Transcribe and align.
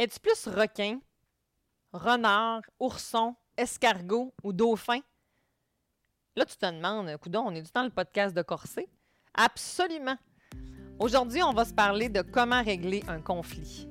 Es-tu 0.00 0.18
plus 0.18 0.48
requin, 0.48 0.98
renard, 1.92 2.62
ourson, 2.78 3.34
escargot 3.58 4.32
ou 4.42 4.50
dauphin? 4.50 5.00
Là, 6.34 6.46
tu 6.46 6.56
te 6.56 6.64
demandes, 6.64 7.14
coudon, 7.18 7.42
on 7.48 7.54
est 7.54 7.60
du 7.60 7.70
temps 7.70 7.84
le 7.84 7.90
podcast 7.90 8.34
de 8.34 8.40
corset? 8.40 8.88
Absolument. 9.34 10.16
Aujourd'hui, 10.98 11.42
on 11.42 11.52
va 11.52 11.66
se 11.66 11.74
parler 11.74 12.08
de 12.08 12.22
comment 12.22 12.62
régler 12.62 13.04
un 13.08 13.20
conflit. 13.20 13.86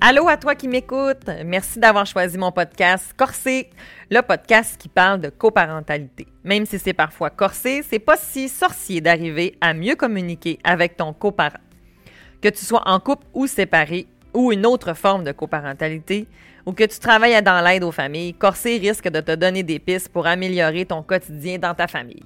Allô 0.00 0.26
à 0.26 0.36
toi 0.36 0.56
qui 0.56 0.66
m'écoute. 0.66 1.30
Merci 1.44 1.78
d'avoir 1.78 2.06
choisi 2.06 2.36
mon 2.38 2.50
podcast 2.50 3.14
Corsé, 3.16 3.70
le 4.10 4.20
podcast 4.22 4.80
qui 4.80 4.88
parle 4.88 5.20
de 5.20 5.28
coparentalité. 5.28 6.26
Même 6.42 6.66
si 6.66 6.76
c'est 6.80 6.92
parfois 6.92 7.30
corsé, 7.30 7.84
c'est 7.88 8.00
pas 8.00 8.16
si 8.16 8.48
sorcier 8.48 9.00
d'arriver 9.00 9.56
à 9.60 9.74
mieux 9.74 9.94
communiquer 9.94 10.58
avec 10.64 10.96
ton 10.96 11.12
coparent. 11.12 11.69
Que 12.42 12.48
tu 12.48 12.64
sois 12.64 12.82
en 12.86 13.00
couple 13.00 13.26
ou 13.34 13.46
séparé, 13.46 14.06
ou 14.32 14.52
une 14.52 14.64
autre 14.64 14.94
forme 14.94 15.24
de 15.24 15.32
coparentalité, 15.32 16.26
ou 16.64 16.72
que 16.72 16.84
tu 16.84 16.98
travailles 16.98 17.42
dans 17.42 17.62
l'aide 17.64 17.84
aux 17.84 17.92
familles, 17.92 18.34
Corsé 18.34 18.78
risque 18.78 19.08
de 19.08 19.20
te 19.20 19.34
donner 19.34 19.62
des 19.62 19.78
pistes 19.78 20.08
pour 20.08 20.26
améliorer 20.26 20.86
ton 20.86 21.02
quotidien 21.02 21.58
dans 21.58 21.74
ta 21.74 21.86
famille. 21.86 22.22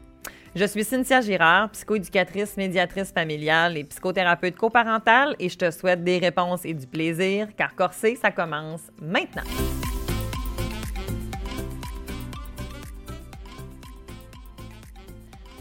Je 0.55 0.64
suis 0.66 0.84
Cynthia 0.84 1.20
Girard, 1.20 1.70
psychoéducatrice, 1.70 2.56
médiatrice 2.56 3.10
familiale 3.10 3.77
et 3.77 3.82
psychothérapeute 3.82 4.56
coparentale 4.56 5.34
et 5.41 5.48
je 5.48 5.58
te 5.58 5.69
souhaite 5.72 6.05
des 6.05 6.19
réponses 6.19 6.64
et 6.64 6.74
du 6.74 6.86
plaisir 6.86 7.48
car 7.56 7.74
Corsé, 7.74 8.14
ça 8.14 8.30
commence 8.30 8.83
maintenant. 9.02 9.42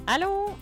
Allô? 0.05 0.55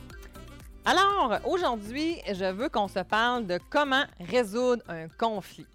Alors, 0.84 1.40
aujourd'hui, 1.46 2.18
je 2.34 2.52
veux 2.52 2.68
qu'on 2.68 2.88
se 2.88 3.00
parle 3.00 3.46
de 3.46 3.60
comment 3.70 4.04
résoudre 4.20 4.84
un 4.88 5.08
conflit. 5.10 5.68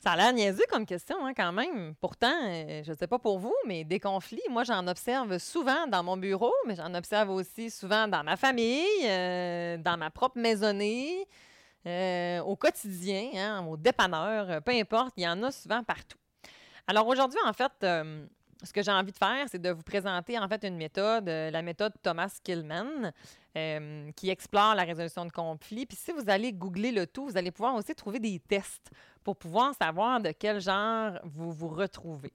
Ça 0.00 0.10
a 0.12 0.16
l'air 0.16 0.32
niaiseux 0.32 0.64
comme 0.68 0.84
question, 0.84 1.24
hein, 1.24 1.32
quand 1.32 1.52
même. 1.52 1.94
Pourtant, 2.00 2.34
euh, 2.42 2.82
je 2.82 2.90
ne 2.90 2.96
sais 2.96 3.06
pas 3.06 3.20
pour 3.20 3.38
vous, 3.38 3.54
mais 3.68 3.84
des 3.84 4.00
conflits, 4.00 4.42
moi, 4.50 4.64
j'en 4.64 4.84
observe 4.88 5.38
souvent 5.38 5.86
dans 5.86 6.02
mon 6.02 6.16
bureau, 6.16 6.52
mais 6.66 6.74
j'en 6.74 6.92
observe 6.94 7.30
aussi 7.30 7.70
souvent 7.70 8.08
dans 8.08 8.24
ma 8.24 8.36
famille, 8.36 8.84
euh, 9.04 9.76
dans 9.76 9.96
ma 9.96 10.10
propre 10.10 10.40
maisonnée, 10.40 11.28
euh, 11.86 12.40
au 12.40 12.56
quotidien, 12.56 13.30
hein, 13.36 13.64
au 13.64 13.76
dépanneur, 13.76 14.60
peu 14.62 14.72
importe, 14.72 15.12
il 15.16 15.22
y 15.22 15.28
en 15.28 15.40
a 15.44 15.52
souvent 15.52 15.84
partout. 15.84 16.18
Alors 16.88 17.06
aujourd'hui, 17.06 17.38
en 17.46 17.52
fait, 17.52 17.86
ce 18.62 18.72
que 18.72 18.82
j'ai 18.82 18.92
envie 18.92 19.12
de 19.12 19.16
faire, 19.16 19.46
c'est 19.48 19.60
de 19.60 19.70
vous 19.70 19.82
présenter 19.82 20.38
en 20.38 20.48
fait 20.48 20.64
une 20.64 20.76
méthode, 20.76 21.28
la 21.28 21.62
méthode 21.62 21.92
Thomas 22.02 22.38
Killman, 22.42 23.12
qui 24.16 24.30
explore 24.30 24.74
la 24.74 24.84
résolution 24.84 25.24
de 25.24 25.32
conflits. 25.32 25.86
Puis 25.86 25.96
si 25.96 26.12
vous 26.12 26.28
allez 26.28 26.52
googler 26.52 26.92
le 26.92 27.06
tout, 27.06 27.26
vous 27.26 27.36
allez 27.36 27.50
pouvoir 27.50 27.74
aussi 27.74 27.94
trouver 27.94 28.20
des 28.20 28.38
tests 28.38 28.90
pour 29.24 29.36
pouvoir 29.36 29.74
savoir 29.74 30.20
de 30.20 30.32
quel 30.32 30.60
genre 30.60 31.18
vous 31.24 31.52
vous 31.52 31.68
retrouvez. 31.68 32.32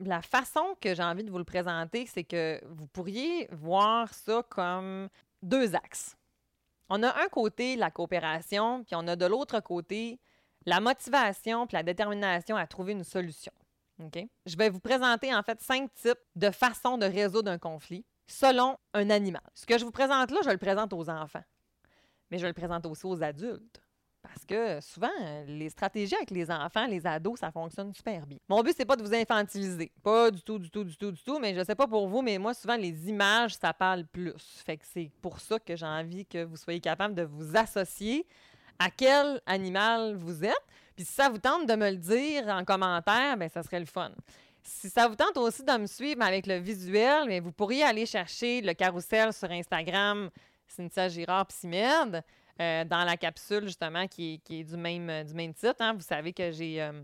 La 0.00 0.22
façon 0.22 0.76
que 0.80 0.94
j'ai 0.94 1.02
envie 1.02 1.24
de 1.24 1.30
vous 1.30 1.38
le 1.38 1.44
présenter, 1.44 2.06
c'est 2.06 2.24
que 2.24 2.60
vous 2.68 2.86
pourriez 2.86 3.48
voir 3.52 4.12
ça 4.12 4.42
comme 4.48 5.08
deux 5.42 5.74
axes. 5.74 6.16
On 6.88 7.02
a 7.02 7.22
un 7.22 7.28
côté 7.28 7.76
la 7.76 7.90
coopération, 7.90 8.84
puis 8.84 8.94
on 8.96 9.06
a 9.06 9.16
de 9.16 9.26
l'autre 9.26 9.60
côté 9.60 10.20
la 10.66 10.80
motivation 10.80 11.66
puis 11.66 11.76
la 11.76 11.82
détermination 11.82 12.56
à 12.56 12.66
trouver 12.66 12.92
une 12.92 13.04
solution. 13.04 13.52
Je 14.46 14.56
vais 14.56 14.70
vous 14.70 14.80
présenter 14.80 15.34
en 15.34 15.42
fait 15.42 15.60
cinq 15.60 15.92
types 15.94 16.18
de 16.36 16.50
façons 16.50 16.98
de 16.98 17.06
résoudre 17.06 17.50
un 17.50 17.58
conflit 17.58 18.04
selon 18.26 18.76
un 18.94 19.10
animal. 19.10 19.42
Ce 19.54 19.66
que 19.66 19.78
je 19.78 19.84
vous 19.84 19.90
présente 19.90 20.30
là, 20.30 20.38
je 20.44 20.50
le 20.50 20.58
présente 20.58 20.92
aux 20.92 21.08
enfants, 21.10 21.44
mais 22.30 22.38
je 22.38 22.46
le 22.46 22.52
présente 22.52 22.86
aussi 22.86 23.06
aux 23.06 23.22
adultes. 23.22 23.80
Parce 24.22 24.44
que 24.44 24.80
souvent, 24.82 25.08
les 25.46 25.70
stratégies 25.70 26.14
avec 26.14 26.30
les 26.30 26.50
enfants, 26.50 26.86
les 26.86 27.06
ados, 27.06 27.40
ça 27.40 27.50
fonctionne 27.50 27.92
super 27.94 28.26
bien. 28.26 28.36
Mon 28.48 28.62
but, 28.62 28.74
c'est 28.76 28.84
pas 28.84 28.96
de 28.96 29.02
vous 29.02 29.14
infantiliser. 29.14 29.90
Pas 30.02 30.30
du 30.30 30.42
tout, 30.42 30.58
du 30.58 30.70
tout, 30.70 30.84
du 30.84 30.94
tout, 30.96 31.10
du 31.10 31.22
tout. 31.22 31.38
Mais 31.38 31.54
je 31.54 31.64
sais 31.64 31.74
pas 31.74 31.86
pour 31.86 32.06
vous, 32.06 32.20
mais 32.20 32.36
moi, 32.36 32.52
souvent, 32.52 32.76
les 32.76 33.08
images, 33.08 33.54
ça 33.56 33.72
parle 33.72 34.04
plus. 34.04 34.34
Fait 34.66 34.76
que 34.76 34.84
c'est 34.86 35.10
pour 35.22 35.40
ça 35.40 35.58
que 35.58 35.74
j'ai 35.74 35.86
envie 35.86 36.26
que 36.26 36.44
vous 36.44 36.56
soyez 36.56 36.80
capable 36.80 37.14
de 37.14 37.22
vous 37.22 37.56
associer 37.56 38.26
à 38.78 38.90
quel 38.90 39.40
animal 39.46 40.16
vous 40.16 40.44
êtes. 40.44 40.66
Puis 41.00 41.06
si 41.06 41.14
ça 41.14 41.30
vous 41.30 41.38
tente 41.38 41.66
de 41.66 41.74
me 41.76 41.88
le 41.88 41.96
dire 41.96 42.46
en 42.48 42.62
commentaire, 42.62 43.34
bien, 43.38 43.48
ça 43.48 43.62
serait 43.62 43.80
le 43.80 43.86
fun. 43.86 44.12
Si 44.62 44.90
ça 44.90 45.08
vous 45.08 45.14
tente 45.14 45.34
aussi 45.38 45.64
de 45.64 45.72
me 45.78 45.86
suivre 45.86 46.20
avec 46.20 46.46
le 46.46 46.58
visuel, 46.58 47.26
bien, 47.26 47.40
vous 47.40 47.52
pourriez 47.52 47.84
aller 47.84 48.04
chercher 48.04 48.60
le 48.60 48.74
carrousel 48.74 49.32
sur 49.32 49.50
Instagram, 49.50 50.28
Cynthia 50.66 51.08
Girard 51.08 51.46
Psymed. 51.46 52.22
Euh, 52.60 52.84
dans 52.84 53.04
la 53.04 53.16
capsule, 53.16 53.62
justement, 53.64 54.06
qui 54.08 54.42
est, 54.50 54.62
du, 54.62 54.76
même, 54.76 55.08
euh, 55.08 55.24
du 55.24 55.32
même 55.32 55.54
titre. 55.54 55.76
Hein. 55.80 55.94
Vous 55.94 56.02
savez 56.02 56.34
que 56.34 56.50
j'ai. 56.50 56.82
Euh, 56.82 57.00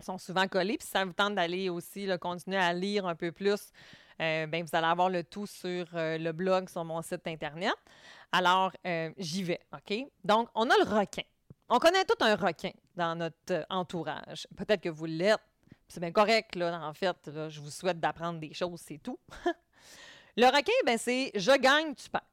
sont 0.00 0.16
souvent 0.16 0.48
collés. 0.48 0.78
Puis 0.78 0.86
si 0.86 0.92
ça 0.92 1.04
vous 1.04 1.12
tente 1.12 1.34
d'aller 1.34 1.68
aussi 1.68 2.08
continuer 2.22 2.56
à 2.56 2.72
lire 2.72 3.04
un 3.04 3.14
peu 3.14 3.32
plus, 3.32 3.70
ben, 4.18 4.50
vous 4.50 4.74
allez 4.74 4.86
avoir 4.86 5.10
le 5.10 5.24
tout 5.24 5.46
sur 5.46 5.84
le 5.92 6.32
blog, 6.32 6.70
sur 6.70 6.86
mon 6.86 7.02
site 7.02 7.26
Internet. 7.26 7.74
Alors, 8.32 8.72
j'y 9.18 9.42
vais, 9.42 9.60
OK? 9.74 10.06
Donc, 10.24 10.48
on 10.54 10.70
a 10.70 10.74
le 10.78 10.84
requin. 10.84 11.20
On 11.72 11.78
connaît 11.78 12.04
tout 12.04 12.16
un 12.18 12.34
requin 12.34 12.72
dans 12.96 13.14
notre 13.14 13.64
entourage. 13.70 14.48
Peut-être 14.56 14.80
que 14.80 14.88
vous 14.88 15.06
l'êtes. 15.06 15.38
C'est 15.86 16.00
bien 16.00 16.10
correct, 16.10 16.56
là, 16.56 16.80
en 16.82 16.92
fait. 16.92 17.16
je 17.48 17.60
vous 17.60 17.70
souhaite 17.70 18.00
d'apprendre 18.00 18.40
des 18.40 18.52
choses, 18.52 18.80
c'est 18.84 18.98
tout. 18.98 19.18
le 20.36 20.46
requin, 20.46 20.72
ben, 20.84 20.98
c'est 20.98 21.30
je 21.36 21.56
gagne, 21.56 21.94
tu 21.94 22.10
perds. 22.10 22.26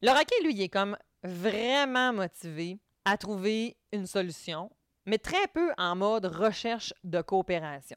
Le 0.00 0.10
requin, 0.10 0.36
lui, 0.44 0.62
est 0.62 0.68
comme 0.68 0.96
vraiment 1.24 2.12
motivé 2.12 2.78
à 3.04 3.16
trouver 3.16 3.76
une 3.92 4.06
solution, 4.06 4.70
mais 5.06 5.18
très 5.18 5.48
peu 5.48 5.72
en 5.76 5.96
mode 5.96 6.26
recherche 6.26 6.94
de 7.02 7.20
coopération. 7.22 7.96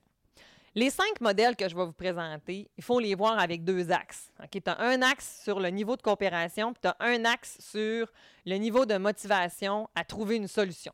Les 0.75 0.91
cinq 0.91 1.19
modèles 1.19 1.55
que 1.55 1.67
je 1.67 1.75
vais 1.75 1.85
vous 1.85 1.93
présenter, 1.93 2.69
il 2.77 2.83
faut 2.83 2.99
les 2.99 3.15
voir 3.15 3.39
avec 3.39 3.63
deux 3.63 3.91
axes. 3.91 4.31
Tu 4.51 4.61
as 4.65 4.79
un 4.79 5.01
axe 5.01 5.41
sur 5.43 5.59
le 5.59 5.69
niveau 5.69 5.95
de 5.95 6.01
coopération, 6.01 6.73
puis 6.73 6.81
tu 6.81 6.87
as 6.87 6.95
un 6.99 7.25
axe 7.25 7.57
sur 7.59 8.11
le 8.45 8.55
niveau 8.55 8.85
de 8.85 8.97
motivation 8.97 9.89
à 9.95 10.03
trouver 10.03 10.35
une 10.35 10.47
solution. 10.47 10.93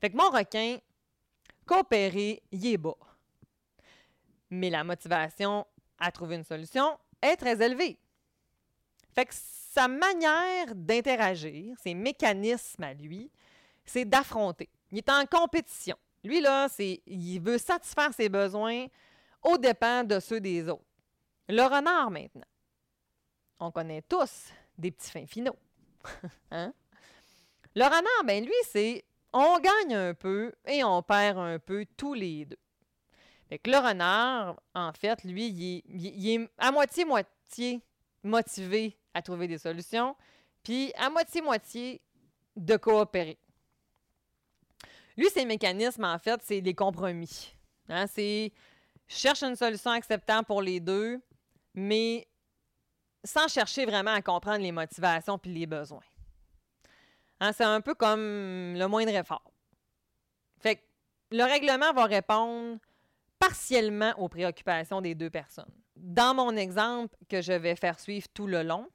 Fait 0.00 0.10
que 0.10 0.16
mon 0.16 0.30
requin, 0.30 0.78
coopérer, 1.66 2.42
il 2.52 2.66
est 2.66 2.76
bas. 2.76 2.96
Mais 4.50 4.70
la 4.70 4.84
motivation 4.84 5.66
à 5.98 6.12
trouver 6.12 6.36
une 6.36 6.44
solution 6.44 6.98
est 7.20 7.36
très 7.36 7.60
élevée. 7.60 7.98
Fait 9.14 9.26
que 9.26 9.34
sa 9.34 9.88
manière 9.88 10.74
d'interagir, 10.74 11.76
ses 11.82 11.94
mécanismes 11.94 12.84
à 12.84 12.94
lui, 12.94 13.30
c'est 13.84 14.04
d'affronter. 14.04 14.68
Il 14.92 14.98
est 14.98 15.10
en 15.10 15.26
compétition. 15.26 15.96
Lui, 16.24 16.40
là, 16.40 16.68
il 16.78 17.38
veut 17.38 17.58
satisfaire 17.58 18.12
ses 18.14 18.28
besoins 18.28 18.86
au 19.42 19.58
dépens 19.58 20.04
de 20.04 20.18
ceux 20.18 20.40
des 20.40 20.68
autres. 20.68 20.84
Le 21.48 21.62
renard, 21.62 22.10
maintenant. 22.10 22.46
On 23.60 23.70
connaît 23.70 24.02
tous 24.02 24.50
des 24.78 24.90
petits 24.90 25.10
fins 25.10 25.26
finaux. 25.26 25.56
hein? 26.50 26.72
Le 27.74 27.84
renard, 27.84 28.24
ben 28.24 28.44
lui, 28.44 28.52
c'est 28.64 29.04
on 29.32 29.58
gagne 29.58 29.94
un 29.94 30.14
peu 30.14 30.52
et 30.66 30.82
on 30.84 31.02
perd 31.02 31.38
un 31.38 31.58
peu 31.58 31.84
tous 31.96 32.14
les 32.14 32.44
deux. 32.46 32.58
Fait 33.48 33.58
que 33.58 33.70
le 33.70 33.76
renard, 33.76 34.60
en 34.74 34.92
fait, 34.92 35.24
lui, 35.24 35.48
il 35.48 36.28
est 36.28 36.48
à 36.56 36.72
moitié-moitié 36.72 37.82
motivé 38.22 38.96
à 39.12 39.22
trouver 39.22 39.46
des 39.46 39.58
solutions, 39.58 40.16
puis 40.62 40.92
à 40.96 41.10
moitié-moitié 41.10 42.00
de 42.56 42.76
coopérer. 42.76 43.38
Lui, 45.16 45.28
ses 45.30 45.44
mécanismes, 45.44 46.04
en 46.04 46.18
fait, 46.18 46.40
c'est 46.42 46.60
des 46.60 46.74
compromis. 46.74 47.54
Hein? 47.88 48.06
C'est 48.06 48.52
cherche 49.06 49.42
une 49.42 49.56
solution 49.56 49.90
acceptable 49.90 50.46
pour 50.46 50.62
les 50.62 50.80
deux, 50.80 51.20
mais 51.74 52.26
sans 53.22 53.48
chercher 53.48 53.84
vraiment 53.84 54.12
à 54.12 54.22
comprendre 54.22 54.62
les 54.62 54.72
motivations 54.72 55.38
puis 55.38 55.52
les 55.52 55.66
besoins. 55.66 56.02
Hein? 57.40 57.52
C'est 57.52 57.64
un 57.64 57.80
peu 57.80 57.94
comme 57.94 58.74
le 58.74 58.86
moindre 58.86 59.14
effort. 59.14 59.52
Fait 60.60 60.76
que 60.76 60.82
le 61.30 61.44
règlement 61.44 61.92
va 61.92 62.04
répondre 62.04 62.78
partiellement 63.38 64.12
aux 64.18 64.28
préoccupations 64.28 65.00
des 65.00 65.14
deux 65.14 65.30
personnes. 65.30 65.72
Dans 65.96 66.34
mon 66.34 66.56
exemple 66.56 67.16
que 67.28 67.40
je 67.40 67.52
vais 67.52 67.76
faire 67.76 68.00
suivre 68.00 68.26
tout 68.32 68.46
le 68.46 68.62
long, 68.62 68.88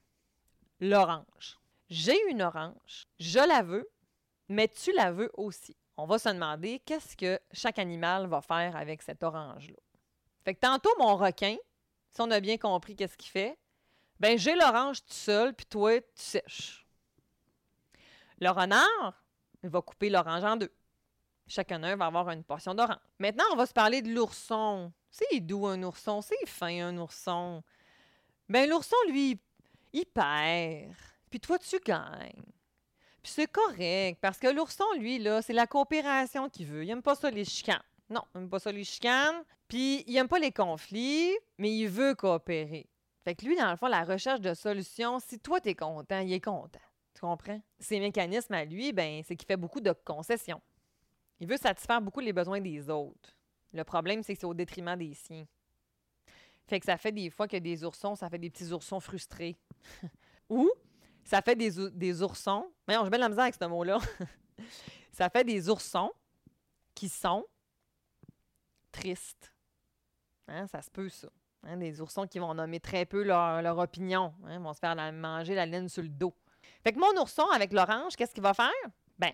l'orange. 0.79 1.59
J'ai 1.89 2.17
une 2.29 2.41
orange, 2.41 3.07
je 3.19 3.39
la 3.39 3.61
veux, 3.61 3.89
mais 4.47 4.67
tu 4.67 4.91
la 4.93 5.11
veux 5.11 5.31
aussi. 5.35 5.75
On 6.01 6.05
va 6.05 6.17
se 6.17 6.29
demander 6.29 6.79
qu'est-ce 6.79 7.17
que 7.17 7.41
chaque 7.51 7.77
animal 7.77 8.27
va 8.27 8.39
faire 8.39 8.77
avec 8.77 9.01
cette 9.01 9.21
orange-là? 9.21 9.75
Fait 10.45 10.55
tantôt, 10.55 10.91
mon 10.97 11.17
requin, 11.17 11.57
si 12.11 12.21
on 12.21 12.31
a 12.31 12.39
bien 12.39 12.57
compris 12.57 12.95
qu'est-ce 12.95 13.17
qu'il 13.17 13.29
fait, 13.29 13.59
ben 14.17 14.37
j'ai 14.39 14.55
l'orange 14.55 15.01
tout 15.01 15.13
seul, 15.13 15.53
puis 15.53 15.65
toi, 15.65 15.99
tu 15.99 16.07
sèches. 16.15 16.87
Le 18.39 18.49
renard, 18.49 19.25
il 19.61 19.69
va 19.69 19.81
couper 19.81 20.09
l'orange 20.09 20.45
en 20.45 20.55
deux. 20.55 20.73
Chacun 21.47 21.79
d'eux 21.79 21.95
va 21.97 22.05
avoir 22.05 22.29
une 22.29 22.45
portion 22.45 22.73
d'orange. 22.73 22.99
Maintenant, 23.17 23.43
on 23.51 23.57
va 23.57 23.65
se 23.65 23.73
parler 23.73 24.01
de 24.01 24.09
l'ourson. 24.13 24.93
C'est 25.11 25.41
doux 25.41 25.67
un 25.67 25.83
ourson, 25.83 26.21
c'est 26.21 26.47
fin 26.47 26.87
un 26.87 26.97
ourson. 26.97 27.61
Ben 28.47 28.69
l'ourson, 28.69 28.95
lui, 29.09 29.37
il 29.91 30.05
perd. 30.05 30.95
Puis 31.29 31.41
toi, 31.41 31.59
tu 31.59 31.77
gagnes. 31.79 32.45
Puis 33.21 33.33
c'est 33.33 33.51
correct, 33.51 34.19
parce 34.21 34.37
que 34.37 34.47
l'ourson, 34.47 34.85
lui, 34.97 35.19
là, 35.19 35.41
c'est 35.41 35.53
la 35.53 35.67
coopération 35.67 36.49
qu'il 36.49 36.67
veut. 36.67 36.83
Il 36.83 36.89
aime 36.89 37.01
pas 37.01 37.15
ça, 37.15 37.29
les 37.29 37.45
chicanes. 37.45 37.81
Non, 38.09 38.21
il 38.33 38.41
aime 38.41 38.49
pas 38.49 38.59
ça, 38.59 38.71
les 38.71 38.83
chicanes. 38.83 39.43
Puis 39.67 40.03
il 40.07 40.17
aime 40.17 40.27
pas 40.27 40.39
les 40.39 40.51
conflits, 40.51 41.35
mais 41.57 41.75
il 41.75 41.87
veut 41.87 42.15
coopérer. 42.15 42.87
Fait 43.23 43.35
que 43.35 43.45
lui, 43.45 43.55
dans 43.55 43.69
le 43.69 43.75
fond, 43.75 43.87
la 43.87 44.03
recherche 44.03 44.41
de 44.41 44.53
solutions, 44.53 45.19
si 45.19 45.39
toi, 45.39 45.59
t'es 45.59 45.75
content, 45.75 46.19
il 46.19 46.33
est 46.33 46.39
content. 46.39 46.79
Tu 47.13 47.21
comprends? 47.21 47.61
Ses 47.79 47.99
mécanismes 47.99 48.53
à 48.53 48.65
lui, 48.65 48.93
ben, 48.93 49.21
c'est 49.25 49.35
qu'il 49.35 49.45
fait 49.45 49.57
beaucoup 49.57 49.81
de 49.81 49.91
concessions. 50.05 50.61
Il 51.39 51.47
veut 51.47 51.57
satisfaire 51.57 52.01
beaucoup 52.01 52.21
les 52.21 52.33
besoins 52.33 52.61
des 52.61 52.89
autres. 52.89 53.35
Le 53.73 53.83
problème, 53.83 54.23
c'est 54.23 54.33
que 54.33 54.39
c'est 54.39 54.47
au 54.47 54.53
détriment 54.53 54.95
des 54.95 55.13
siens. 55.13 55.45
Fait 56.67 56.79
que 56.79 56.85
ça 56.85 56.97
fait 56.97 57.11
des 57.11 57.29
fois 57.29 57.47
que 57.47 57.57
des 57.57 57.83
oursons, 57.83 58.15
ça 58.15 58.29
fait 58.29 58.37
des 58.37 58.49
petits 58.49 58.71
oursons 58.71 58.99
frustrés. 58.99 59.57
Ou 60.49 60.69
ça 61.23 61.41
fait 61.41 61.55
des, 61.55 62.23
oursons. 62.23 62.71
Mais 62.87 62.95
je 62.95 63.09
mets 63.09 63.17
la 63.17 63.29
misère 63.29 63.43
avec 63.43 63.55
ce 63.55 63.65
mot-là. 63.65 63.99
ça 65.11 65.29
fait 65.29 65.43
des 65.43 65.69
oursons 65.69 66.11
qui 66.95 67.09
sont 67.09 67.45
tristes. 68.91 69.53
Hein, 70.47 70.67
ça 70.67 70.81
se 70.81 70.89
peut, 70.89 71.09
ça. 71.09 71.29
Hein, 71.63 71.77
des 71.77 72.01
oursons 72.01 72.25
qui 72.25 72.39
vont 72.39 72.53
nommer 72.53 72.79
très 72.79 73.05
peu 73.05 73.23
leur, 73.23 73.77
opinion. 73.77 74.33
Hein, 74.45 74.59
vont 74.59 74.73
se 74.73 74.79
faire 74.79 74.95
manger 75.13 75.55
la 75.55 75.65
laine 75.65 75.89
sur 75.89 76.01
le 76.01 76.09
dos. 76.09 76.33
Fait 76.83 76.93
que 76.93 76.99
mon 76.99 77.21
ourson 77.21 77.45
avec 77.53 77.73
l'orange, 77.73 78.15
qu'est-ce 78.15 78.33
qu'il 78.33 78.43
va 78.43 78.53
faire? 78.53 78.71
Ben, 79.17 79.33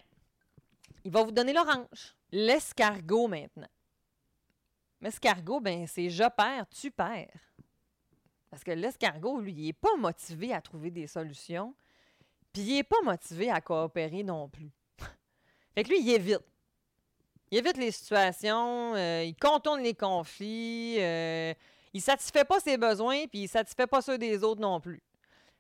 il 1.04 1.12
va 1.12 1.24
vous 1.24 1.32
donner 1.32 1.54
l'orange. 1.54 2.16
L'escargot 2.32 3.28
maintenant. 3.28 3.70
L'escargot, 5.02 5.60
ben, 5.60 5.86
c'est 5.88 6.10
je 6.10 6.24
perds, 6.36 6.68
tu 6.70 6.90
perds. 6.90 7.30
Parce 8.50 8.64
que 8.64 8.72
l'escargot, 8.72 9.40
lui, 9.40 9.54
il 9.54 9.66
n'est 9.66 9.74
pas 9.74 9.96
motivé 9.98 10.54
à 10.54 10.62
trouver 10.62 10.92
des 10.92 11.08
solutions, 11.08 11.76
puis 12.54 12.62
il 12.62 12.76
n'est 12.76 12.84
pas 12.84 13.02
motivé 13.04 13.50
à 13.50 13.62
coopérer 13.62 14.24
non 14.24 14.48
plus. 14.48 14.72
fait 15.76 15.84
que 15.84 15.90
lui, 15.90 16.02
il 16.02 16.12
évite. 16.12 16.40
Il 17.52 17.60
évite 17.60 17.78
les 17.78 17.92
situations, 17.92 18.96
euh, 18.96 19.24
il 19.24 19.36
contourne 19.36 19.82
les 19.82 19.94
conflits, 19.94 20.96
euh, 21.00 21.54
il 21.94 22.02
satisfait 22.02 22.44
pas 22.44 22.60
ses 22.60 22.78
besoins, 22.78 23.28
puis 23.28 23.44
il 23.44 23.48
satisfait 23.48 23.88
pas 23.88 24.02
ceux 24.02 24.18
des 24.18 24.44
autres 24.44 24.62
non 24.62 24.80
plus. 24.80 25.02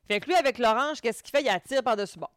Fait 0.07 0.19
que 0.19 0.27
lui, 0.27 0.35
avec 0.35 0.57
l'orange, 0.57 1.01
qu'est-ce 1.01 1.23
qu'il 1.23 1.31
fait? 1.31 1.41
Il 1.41 1.49
attire 1.49 1.83
par-dessus 1.83 2.19
bord. 2.19 2.33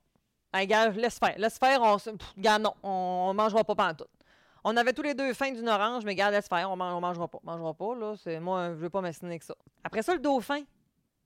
gars, 0.54 0.88
laisse 0.90 1.18
faire. 1.18 1.38
Laisse 1.38 1.58
faire, 1.58 1.82
on, 1.82 1.98
gars, 2.36 2.58
non, 2.58 2.74
on, 2.82 3.32
mangera 3.34 3.64
pas 3.64 3.74
pendant 3.74 3.94
tout. 3.94 4.17
On 4.64 4.76
avait 4.76 4.92
tous 4.92 5.02
les 5.02 5.14
deux 5.14 5.32
faim 5.34 5.52
d'une 5.52 5.68
orange, 5.68 6.04
mais 6.04 6.12
regarde, 6.12 6.34
laisse 6.34 6.48
faire, 6.48 6.70
on, 6.70 6.76
ne 6.76 7.00
mangera 7.00 7.28
pas. 7.28 7.38
On 7.42 7.50
mangera 7.50 7.74
pas, 7.74 7.94
là. 7.94 8.14
C'est, 8.16 8.40
moi, 8.40 8.70
je 8.70 8.74
veux 8.74 8.90
pas 8.90 9.00
m'assiner 9.00 9.30
avec 9.30 9.42
ça. 9.42 9.54
Après 9.84 10.02
ça, 10.02 10.14
le 10.14 10.20
dauphin, 10.20 10.62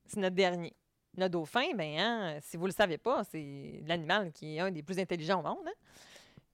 c'est 0.07 0.21
notre 0.21 0.37
dernier. 0.37 0.75
Le 1.17 1.29
dauphin, 1.29 1.75
ben, 1.75 1.99
hein, 1.99 2.39
si 2.41 2.57
vous 2.57 2.67
le 2.67 2.73
savez 2.73 2.99
pas, 2.99 3.23
c'est 3.25 3.83
l'animal 3.87 4.33
qui 4.33 4.57
est 4.57 4.61
un 4.61 4.71
des 4.71 4.83
plus 4.83 4.99
intelligents 4.99 5.41
au 5.41 5.43
monde. 5.43 5.67
Hein? 5.67 5.73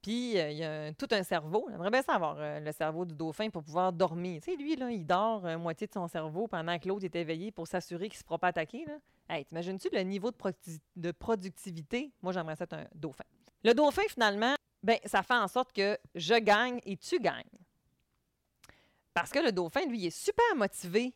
Puis, 0.02 0.38
euh, 0.38 0.50
il 0.50 0.58
y 0.58 0.64
a 0.64 0.92
tout 0.94 1.08
un 1.10 1.22
cerveau. 1.22 1.66
J'aimerais 1.70 1.90
bien 1.90 2.02
savoir 2.02 2.36
euh, 2.38 2.60
le 2.60 2.72
cerveau 2.72 3.04
du 3.04 3.14
dauphin 3.14 3.50
pour 3.50 3.62
pouvoir 3.62 3.92
dormir. 3.92 4.40
Tu 4.42 4.52
sais, 4.52 4.56
lui, 4.56 4.76
là, 4.76 4.90
il 4.90 5.04
dort 5.04 5.44
euh, 5.44 5.58
moitié 5.58 5.86
de 5.86 5.92
son 5.92 6.06
cerveau 6.06 6.46
pendant 6.46 6.78
que 6.78 6.88
l'autre 6.88 7.04
est 7.04 7.16
éveillé 7.16 7.50
pour 7.50 7.66
s'assurer 7.66 8.08
qu'il 8.08 8.16
ne 8.16 8.20
se 8.20 8.24
fera 8.24 8.38
pas 8.38 8.48
attaquer. 8.48 8.84
Là. 8.86 8.98
Hey, 9.28 9.44
t'imagines-tu 9.44 9.88
le 9.92 10.00
niveau 10.02 10.30
de, 10.30 10.36
de 10.96 11.10
productivité? 11.10 12.12
Moi, 12.22 12.32
j'aimerais 12.32 12.56
ça 12.56 12.64
être 12.64 12.74
un 12.74 12.86
dauphin. 12.94 13.24
Le 13.64 13.74
dauphin, 13.74 14.02
finalement, 14.08 14.54
ben, 14.82 14.98
ça 15.04 15.22
fait 15.22 15.34
en 15.34 15.48
sorte 15.48 15.72
que 15.72 15.98
je 16.14 16.34
gagne 16.34 16.80
et 16.84 16.96
tu 16.96 17.18
gagnes. 17.18 17.44
Parce 19.14 19.30
que 19.30 19.40
le 19.40 19.50
dauphin, 19.50 19.84
lui, 19.86 20.06
est 20.06 20.10
super 20.10 20.54
motivé 20.54 21.12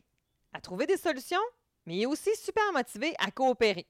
à 0.51 0.59
trouver 0.59 0.85
des 0.85 0.97
solutions, 0.97 1.41
mais 1.85 1.95
il 1.95 2.01
est 2.03 2.05
aussi 2.05 2.35
super 2.35 2.71
motivé 2.73 3.13
à 3.17 3.31
coopérer. 3.31 3.87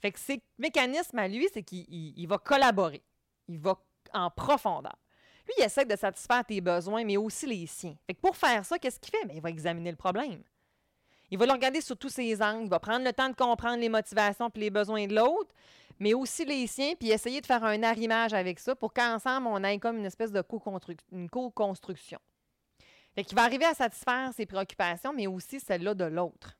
Fait 0.00 0.10
que 0.10 0.18
ses 0.18 0.42
mécanismes 0.58 1.18
à 1.18 1.28
lui, 1.28 1.48
c'est 1.52 1.62
qu'il 1.62 2.26
va 2.26 2.38
collaborer. 2.38 3.02
Il 3.48 3.58
va 3.58 3.78
en 4.14 4.30
profondeur. 4.30 4.96
Lui, 5.46 5.54
il 5.58 5.64
essaie 5.64 5.84
de 5.84 5.96
satisfaire 5.96 6.44
tes 6.44 6.60
besoins, 6.60 7.04
mais 7.04 7.16
aussi 7.16 7.46
les 7.46 7.66
siens. 7.66 7.96
Fait 8.06 8.14
que 8.14 8.20
pour 8.20 8.36
faire 8.36 8.64
ça, 8.64 8.78
qu'est-ce 8.78 8.98
qu'il 8.98 9.10
fait? 9.10 9.24
Bien, 9.26 9.36
il 9.36 9.42
va 9.42 9.50
examiner 9.50 9.90
le 9.90 9.96
problème. 9.96 10.42
Il 11.30 11.38
va 11.38 11.46
le 11.46 11.52
regarder 11.52 11.80
sous 11.80 11.94
tous 11.94 12.10
ses 12.10 12.42
angles. 12.42 12.64
Il 12.64 12.70
va 12.70 12.78
prendre 12.78 13.04
le 13.04 13.12
temps 13.12 13.28
de 13.28 13.34
comprendre 13.34 13.78
les 13.78 13.88
motivations 13.88 14.50
et 14.54 14.58
les 14.58 14.70
besoins 14.70 15.06
de 15.06 15.14
l'autre, 15.14 15.54
mais 16.02 16.14
aussi 16.14 16.44
les 16.44 16.66
siens, 16.66 16.94
puis 16.98 17.12
essayer 17.12 17.40
de 17.40 17.46
faire 17.46 17.62
un 17.62 17.80
arrimage 17.84 18.34
avec 18.34 18.58
ça 18.58 18.74
pour 18.74 18.92
qu'ensemble, 18.92 19.46
on 19.46 19.62
ait 19.62 19.78
comme 19.78 19.98
une 19.98 20.04
espèce 20.04 20.32
de 20.32 20.42
co-construction. 20.42 22.18
Fait 23.14 23.22
qu'il 23.22 23.36
va 23.36 23.44
arriver 23.44 23.66
à 23.66 23.74
satisfaire 23.74 24.32
ses 24.34 24.44
préoccupations, 24.44 25.12
mais 25.12 25.28
aussi 25.28 25.60
celles-là 25.60 25.94
de 25.94 26.02
l'autre. 26.02 26.58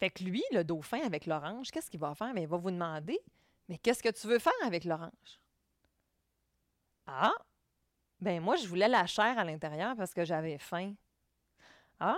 Fait 0.00 0.08
que 0.08 0.24
lui, 0.24 0.42
le 0.52 0.64
dauphin 0.64 1.00
avec 1.04 1.26
l'orange, 1.26 1.70
qu'est-ce 1.70 1.90
qu'il 1.90 2.00
va 2.00 2.14
faire? 2.14 2.32
Bien, 2.32 2.44
il 2.44 2.48
va 2.48 2.56
vous 2.56 2.70
demander, 2.70 3.20
mais 3.68 3.76
qu'est-ce 3.76 4.02
que 4.02 4.08
tu 4.08 4.26
veux 4.26 4.38
faire 4.38 4.54
avec 4.64 4.86
l'orange? 4.86 5.40
Ah, 7.06 7.34
ben 8.20 8.40
moi, 8.40 8.56
je 8.56 8.66
voulais 8.66 8.88
la 8.88 9.04
chair 9.04 9.38
à 9.38 9.44
l'intérieur 9.44 9.96
parce 9.96 10.14
que 10.14 10.24
j'avais 10.24 10.56
faim. 10.56 10.94
Ah, 12.00 12.16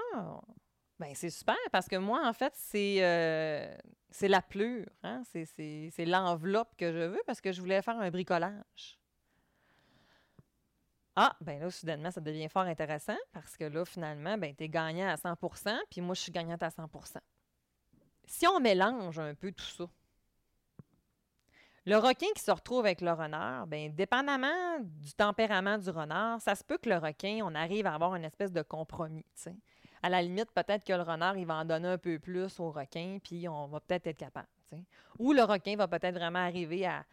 ben 0.98 1.14
c'est 1.14 1.30
super 1.30 1.56
parce 1.72 1.88
que 1.88 1.96
moi, 1.96 2.26
en 2.26 2.32
fait, 2.32 2.52
c'est 2.56 2.96
euh, 3.00 3.76
la 4.22 4.42
pleure. 4.42 4.86
Hein? 5.02 5.22
C'est 5.24 6.04
l'enveloppe 6.06 6.74
que 6.76 6.92
je 6.92 7.06
veux 7.06 7.22
parce 7.26 7.40
que 7.40 7.52
je 7.52 7.60
voulais 7.60 7.82
faire 7.82 7.98
un 7.98 8.10
bricolage. 8.10 8.98
Ah, 11.18 11.34
ben 11.40 11.58
là, 11.58 11.70
soudainement, 11.70 12.10
ça 12.10 12.20
devient 12.20 12.48
fort 12.48 12.64
intéressant 12.64 13.16
parce 13.32 13.56
que 13.56 13.64
là, 13.64 13.84
finalement, 13.86 14.36
ben, 14.36 14.54
tu 14.54 14.64
es 14.64 14.68
gagnant 14.68 15.08
à 15.08 15.14
100% 15.14 15.74
puis 15.90 16.02
moi, 16.02 16.14
je 16.14 16.20
suis 16.20 16.32
gagnante 16.32 16.62
à 16.62 16.68
100% 16.68 17.16
Si 18.26 18.46
on 18.46 18.60
mélange 18.60 19.18
un 19.18 19.34
peu 19.34 19.50
tout 19.50 19.64
ça, 19.64 19.86
le 21.86 21.96
requin 21.98 22.26
qui 22.34 22.42
se 22.42 22.50
retrouve 22.50 22.80
avec 22.80 23.00
le 23.00 23.12
renard, 23.12 23.66
bien, 23.68 23.88
dépendamment 23.88 24.80
du 24.80 25.14
tempérament 25.14 25.78
du 25.78 25.88
renard, 25.88 26.40
ça 26.40 26.56
se 26.56 26.64
peut 26.64 26.78
que 26.78 26.88
le 26.88 26.98
requin, 26.98 27.40
on 27.44 27.54
arrive 27.54 27.86
à 27.86 27.94
avoir 27.94 28.14
une 28.16 28.24
espèce 28.24 28.52
de 28.52 28.62
compromis. 28.62 29.24
À 30.06 30.08
la 30.08 30.22
limite, 30.22 30.52
peut-être 30.52 30.84
que 30.84 30.92
le 30.92 31.02
renard, 31.02 31.36
il 31.36 31.46
va 31.46 31.56
en 31.56 31.64
donner 31.64 31.88
un 31.88 31.98
peu 31.98 32.20
plus 32.20 32.60
au 32.60 32.70
requin, 32.70 33.18
puis 33.20 33.48
on 33.48 33.66
va 33.66 33.80
peut-être 33.80 34.06
être 34.06 34.16
capable. 34.16 34.46
Ou 35.18 35.32
le 35.32 35.42
requin 35.42 35.74
va 35.74 35.88
peut-être 35.88 36.14
vraiment 36.14 36.38
arriver 36.38 36.86
à, 36.86 37.04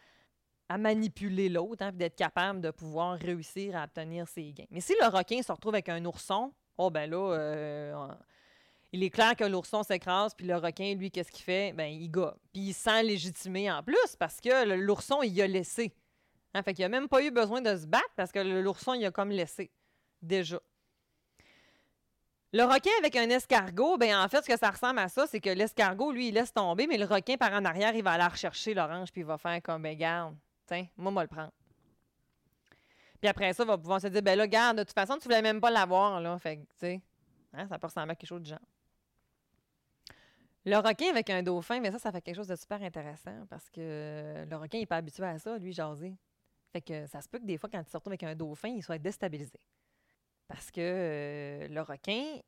manipuler 0.78 1.50
l'autre, 1.50 1.84
hein, 1.84 1.92
d'être 1.92 2.16
capable 2.16 2.62
de 2.62 2.69
pouvoir 2.69 3.18
réussir 3.18 3.75
à 3.75 3.86
obtenir 3.86 4.28
ses 4.28 4.54
gains. 4.54 4.68
Mais 4.69 4.80
si 4.80 4.94
le 5.01 5.07
requin 5.07 5.42
se 5.42 5.51
retrouve 5.51 5.74
avec 5.74 5.90
un 5.90 6.06
ourson, 6.06 6.54
oh 6.78 6.92
ben 6.92 7.10
là, 7.10 7.34
euh, 7.34 8.07
il 8.92 9.01
est 9.04 9.10
clair 9.10 9.36
que 9.36 9.44
l'ourson 9.44 9.81
s'écrase, 9.81 10.36
puis 10.36 10.45
le 10.45 10.57
requin, 10.57 10.94
lui, 10.94 11.10
qu'est-ce 11.10 11.31
qu'il 11.31 11.44
fait? 11.44 11.74
Ben, 11.74 11.92
il 11.92 12.12
gobe. 12.12 12.38
Puis 12.54 12.62
il 12.62 12.74
sent 12.74 13.01
légitimé 13.01 13.72
en 13.72 13.81
plus 13.81 14.16
parce 14.19 14.40
que 14.40 14.75
l'ourson, 14.75 15.24
il 15.24 15.42
a 15.42 15.48
laissé. 15.48 15.95
Hein, 16.54 16.62
fait 16.62 16.75
qu'il 16.75 16.86
a 16.86 16.90
même 16.90 17.07
pas 17.07 17.23
eu 17.23 17.31
besoin 17.31 17.59
de 17.59 17.76
se 17.76 17.88
battre 17.88 18.14
parce 18.16 18.31
que 18.31 18.38
l'ourson, 18.38 18.94
il 18.94 19.04
a 19.04 19.09
comme 19.09 19.31
laissé. 19.31 19.71
Déjà. 20.21 20.59
Le 22.56 22.66
requin 22.66 22.92
avec 23.00 23.16
un 23.16 23.28
escargot, 23.31 23.98
ben 23.98 24.16
en 24.16 24.28
fait, 24.28 24.44
ce 24.44 24.48
que 24.48 24.57
ça 24.57 24.69
ressemble 24.69 25.00
à 25.00 25.10
ça, 25.10 25.26
c'est 25.26 25.40
que 25.40 25.50
l'escargot, 25.50 26.12
lui, 26.12 26.28
il 26.28 26.36
laisse 26.36 26.54
tomber, 26.54 26.86
mais 26.86 26.98
le 27.00 27.06
requin, 27.06 27.36
par 27.36 27.52
en 27.52 27.66
arrière, 27.66 27.95
il 27.95 28.04
va 28.04 28.12
aller 28.12 28.24
rechercher 28.24 28.76
l'orange, 28.76 29.12
puis 29.12 29.22
il 29.22 29.26
va 29.26 29.40
faire 29.40 29.60
comme, 29.64 29.81
ben 29.81 29.98
garde, 29.98 30.36
tiens, 30.68 30.86
moi, 30.95 31.12
moi 31.12 31.24
le 31.24 31.30
prendre. 31.30 31.52
Puis 33.19 33.28
après 33.28 33.54
ça, 33.54 33.64
il 33.64 33.68
va 33.68 33.78
pouvoir 33.80 34.00
se 34.00 34.07
dire, 34.07 34.22
ben 34.22 34.38
là, 34.38 34.45
garde, 34.45 34.78
de 34.78 34.83
toute 34.83 34.94
façon, 34.94 35.18
tu 35.18 35.24
voulais 35.24 35.42
même 35.42 35.60
pas 35.60 35.72
l'avoir, 35.72 36.22
là. 36.22 36.38
Fait 36.38 36.57
que, 36.57 36.62
tu 36.62 36.68
sais, 36.78 37.02
hein, 37.54 37.68
ça 37.68 37.80
peut 37.80 37.88
ressembler 37.88 38.12
à 38.12 38.16
quelque 38.16 38.30
chose 38.30 38.42
de 38.42 38.48
genre. 38.48 38.60
Le 40.66 40.78
requin 40.78 41.10
avec 41.10 41.31
un 41.31 41.42
dauphin, 41.42 41.80
mais 41.80 41.92
ça, 41.92 41.98
ça 41.98 42.12
fait 42.12 42.22
quelque 42.22 42.36
chose 42.36 42.48
de 42.48 42.56
super 42.56 42.81
intéressant 42.83 43.48
parce 43.50 43.68
que 43.72 44.45
le 44.48 44.56
requin 44.57 44.78
n'est 44.78 44.86
pas 44.86 44.98
habitué 44.98 45.26
à 45.26 45.40
ça, 45.40 45.57
lui, 45.57 45.74
jaser. 45.74 46.16
Fait 46.72 46.81
que 46.81 47.07
ça 47.07 47.19
se 47.19 47.28
peut 47.28 47.40
que 47.40 47.45
des 47.45 47.57
fois, 47.57 47.68
quand 47.69 47.81
il 47.81 47.90
se 47.90 47.98
retrouve 47.98 48.12
avec 48.12 48.24
un 48.24 48.36
dauphin, 48.36 48.69
il 48.69 48.83
soit 48.83 49.00
déstabilisé. 49.00 49.60
Parce 50.47 50.71
que 50.71 50.81
euh, 50.81 51.68
le 51.68 51.81
requin, 51.81 52.40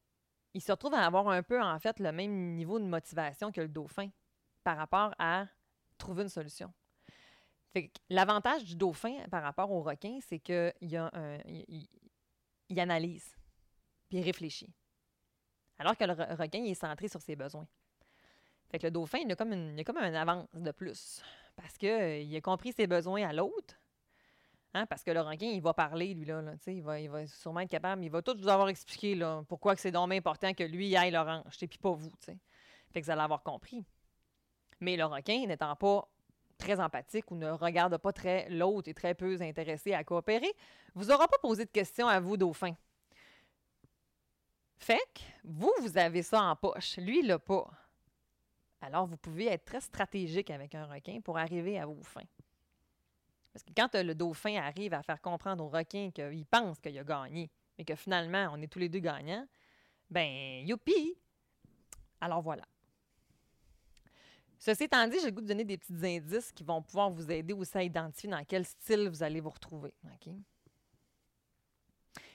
il 0.53 0.61
se 0.61 0.71
retrouve 0.71 0.93
à 0.93 1.05
avoir 1.05 1.27
un 1.29 1.43
peu, 1.43 1.61
en 1.61 1.79
fait, 1.79 1.99
le 1.99 2.11
même 2.11 2.55
niveau 2.55 2.79
de 2.79 2.85
motivation 2.85 3.51
que 3.51 3.61
le 3.61 3.67
dauphin 3.67 4.09
par 4.63 4.77
rapport 4.77 5.13
à 5.19 5.45
trouver 5.97 6.23
une 6.23 6.29
solution. 6.29 6.73
L'avantage 8.09 8.63
du 8.63 8.75
dauphin 8.75 9.15
par 9.29 9.43
rapport 9.43 9.71
au 9.71 9.81
requin, 9.81 10.19
c'est 10.21 10.39
qu'il 10.39 10.73
il 12.69 12.79
analyse, 12.79 13.35
puis 14.09 14.21
réfléchit. 14.21 14.73
Alors 15.77 15.97
que 15.97 16.05
le 16.05 16.13
requin, 16.13 16.59
il 16.59 16.71
est 16.71 16.75
centré 16.75 17.07
sur 17.07 17.21
ses 17.21 17.35
besoins. 17.35 17.67
Fait 18.69 18.79
que 18.79 18.87
le 18.87 18.91
dauphin, 18.91 19.19
il 19.19 19.31
a 19.31 19.35
comme 19.35 19.53
une, 19.53 19.79
a 19.79 19.83
comme 19.83 19.97
un 19.97 20.13
avance 20.13 20.47
de 20.53 20.71
plus. 20.71 21.21
Parce 21.55 21.77
qu'il 21.77 21.89
euh, 21.89 22.37
a 22.37 22.41
compris 22.41 22.73
ses 22.73 22.87
besoins 22.87 23.27
à 23.27 23.33
l'autre. 23.33 23.75
Hein, 24.75 24.85
parce 24.87 25.03
que 25.03 25.11
le 25.11 25.21
requin, 25.21 25.45
il 25.45 25.61
va 25.61 25.73
parler, 25.73 26.13
lui, 26.13 26.25
là. 26.25 26.43
il, 26.67 26.83
va, 26.83 26.99
il 26.99 27.09
va 27.09 27.25
sûrement 27.27 27.61
être 27.61 27.69
capable. 27.69 28.03
Il 28.03 28.11
va 28.11 28.21
tout 28.21 28.35
vous 28.37 28.49
avoir 28.49 28.67
expliqué 28.67 29.15
là, 29.15 29.41
pourquoi 29.47 29.73
c'est 29.77 29.89
donc 29.89 30.11
important 30.11 30.53
que 30.53 30.63
lui 30.63 30.93
aille 30.97 31.11
l'orange, 31.11 31.57
puis 31.57 31.79
pas 31.81 31.93
vous. 31.93 32.11
T'sais. 32.19 32.37
Fait 32.91 32.99
que 32.99 33.05
vous 33.05 33.11
allez 33.11 33.21
avoir 33.21 33.41
compris. 33.41 33.85
Mais 34.81 34.97
le 34.97 35.05
requin, 35.05 35.45
n'étant 35.47 35.73
pas 35.77 36.05
très 36.57 36.77
empathique 36.81 37.31
ou 37.31 37.35
ne 37.35 37.51
regarde 37.51 37.97
pas 37.97 38.11
très 38.11 38.49
l'autre 38.49 38.89
et 38.89 38.93
très 38.93 39.13
peu 39.13 39.41
intéressé 39.41 39.93
à 39.93 40.03
coopérer, 40.03 40.51
vous 40.93 41.05
n'aura 41.05 41.29
pas 41.29 41.37
posé 41.37 41.63
de 41.63 41.71
questions 41.71 42.09
à 42.09 42.19
vous, 42.19 42.35
dauphin. 42.35 42.75
Fait 44.77 44.99
que 45.13 45.21
vous, 45.45 45.71
vous 45.79 45.97
avez 45.97 46.21
ça 46.21 46.43
en 46.43 46.55
poche. 46.57 46.97
Lui, 46.97 47.19
il 47.19 47.27
l'a 47.27 47.39
pas. 47.39 47.71
Alors, 48.81 49.07
vous 49.07 49.15
pouvez 49.15 49.47
être 49.47 49.63
très 49.63 49.79
stratégique 49.79 50.49
avec 50.49 50.75
un 50.75 50.85
requin 50.85 51.21
pour 51.21 51.37
arriver 51.37 51.79
à 51.79 51.85
vos 51.85 52.03
fins. 52.03 52.27
Parce 53.55 53.63
que 53.63 53.71
quand 53.73 54.03
le 54.03 54.13
dauphin 54.13 54.57
arrive 54.57 54.93
à 54.93 55.01
faire 55.01 55.21
comprendre 55.21 55.63
au 55.63 55.69
requin 55.69 56.11
qu'il 56.11 56.45
pense 56.45 56.77
qu'il 56.77 56.99
a 56.99 57.05
gagné, 57.05 57.49
mais 57.77 57.85
que 57.85 57.95
finalement, 57.95 58.49
on 58.51 58.61
est 58.61 58.67
tous 58.67 58.79
les 58.79 58.89
deux 58.89 58.99
gagnants, 58.99 59.47
ben, 60.09 60.67
youpi! 60.67 61.17
Alors 62.19 62.41
voilà. 62.41 62.63
Ceci 64.59 64.83
étant 64.83 65.07
dit, 65.07 65.19
j'ai 65.21 65.27
le 65.27 65.31
goût 65.31 65.39
de 65.39 65.47
donner 65.47 65.63
des 65.63 65.77
petits 65.77 66.05
indices 66.05 66.51
qui 66.51 66.65
vont 66.65 66.81
pouvoir 66.81 67.09
vous 67.09 67.31
aider 67.31 67.53
aussi 67.53 67.77
à 67.77 67.83
identifier 67.83 68.29
dans 68.29 68.43
quel 68.43 68.65
style 68.65 69.07
vous 69.07 69.23
allez 69.23 69.39
vous 69.39 69.51
retrouver. 69.51 69.93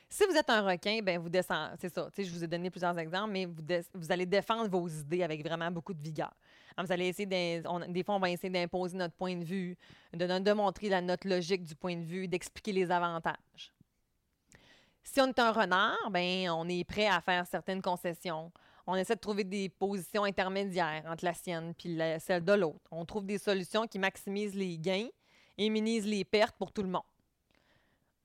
Si 0.08 0.24
vous 0.24 0.34
êtes 0.34 0.48
un 0.48 0.62
requin, 0.62 1.00
ben 1.02 1.20
vous 1.20 1.28
descendez. 1.28 1.76
C'est 1.82 1.92
ça. 1.92 2.08
Je 2.16 2.30
vous 2.30 2.44
ai 2.44 2.46
donné 2.46 2.70
plusieurs 2.70 2.98
exemples, 2.98 3.32
mais 3.32 3.44
vous, 3.44 4.10
allez 4.10 4.24
défendre 4.24 4.70
vos 4.70 4.88
idées 4.88 5.22
avec 5.22 5.44
vraiment 5.44 5.70
beaucoup 5.70 5.92
de 5.92 6.00
vigueur. 6.00 6.34
Allez 6.76 7.08
essayer 7.08 7.26
des 7.26 8.02
fois, 8.04 8.14
on 8.16 8.20
va 8.20 8.30
essayer 8.30 8.50
d'imposer 8.50 8.96
notre 8.96 9.14
point 9.14 9.36
de 9.36 9.44
vue, 9.44 9.76
de, 10.12 10.26
de 10.38 10.52
montrer 10.52 11.00
notre 11.00 11.28
logique 11.28 11.64
du 11.64 11.74
point 11.74 11.96
de 11.96 12.04
vue, 12.04 12.28
d'expliquer 12.28 12.72
les 12.72 12.90
avantages. 12.90 13.72
Si 15.02 15.20
on 15.20 15.26
est 15.28 15.38
un 15.38 15.52
renard, 15.52 16.10
ben 16.10 16.50
on 16.50 16.68
est 16.68 16.84
prêt 16.84 17.06
à 17.06 17.20
faire 17.20 17.46
certaines 17.46 17.82
concessions. 17.82 18.52
On 18.86 18.94
essaie 18.94 19.14
de 19.14 19.20
trouver 19.20 19.44
des 19.44 19.68
positions 19.68 20.24
intermédiaires 20.24 21.04
entre 21.06 21.24
la 21.24 21.34
sienne 21.34 21.74
et 21.84 22.18
celle 22.18 22.44
de 22.44 22.52
l'autre. 22.52 22.88
On 22.90 23.04
trouve 23.04 23.24
des 23.24 23.38
solutions 23.38 23.86
qui 23.86 23.98
maximisent 23.98 24.54
les 24.54 24.78
gains 24.78 25.08
et 25.58 25.68
minimisent 25.68 26.06
les 26.06 26.24
pertes 26.24 26.56
pour 26.56 26.72
tout 26.72 26.82
le 26.82 26.88
monde. 26.88 27.02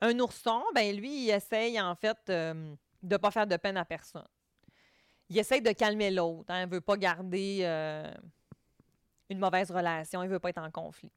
Un 0.01 0.19
ourson, 0.19 0.63
ben 0.73 0.95
lui, 0.95 1.25
il 1.25 1.29
essaye 1.29 1.79
en 1.79 1.95
fait 1.95 2.17
euh, 2.29 2.75
de 3.01 3.15
ne 3.15 3.17
pas 3.17 3.31
faire 3.31 3.47
de 3.47 3.57
peine 3.57 3.77
à 3.77 3.85
personne. 3.85 4.27
Il 5.29 5.37
essaye 5.37 5.61
de 5.61 5.71
calmer 5.71 6.11
l'autre. 6.11 6.45
Hein. 6.49 6.61
il 6.63 6.69
ne 6.69 6.71
veut 6.71 6.81
pas 6.81 6.97
garder 6.97 7.59
euh, 7.61 8.11
une 9.29 9.39
mauvaise 9.39 9.71
relation. 9.71 10.21
Il 10.23 10.27
ne 10.27 10.31
veut 10.31 10.39
pas 10.39 10.49
être 10.49 10.61
en 10.61 10.71
conflit. 10.71 11.11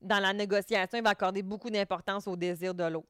Dans 0.00 0.20
la 0.20 0.32
négociation, 0.32 0.98
il 0.98 1.04
va 1.04 1.10
accorder 1.10 1.42
beaucoup 1.42 1.70
d'importance 1.70 2.28
au 2.28 2.36
désir 2.36 2.74
de 2.74 2.84
l'autre. 2.84 3.08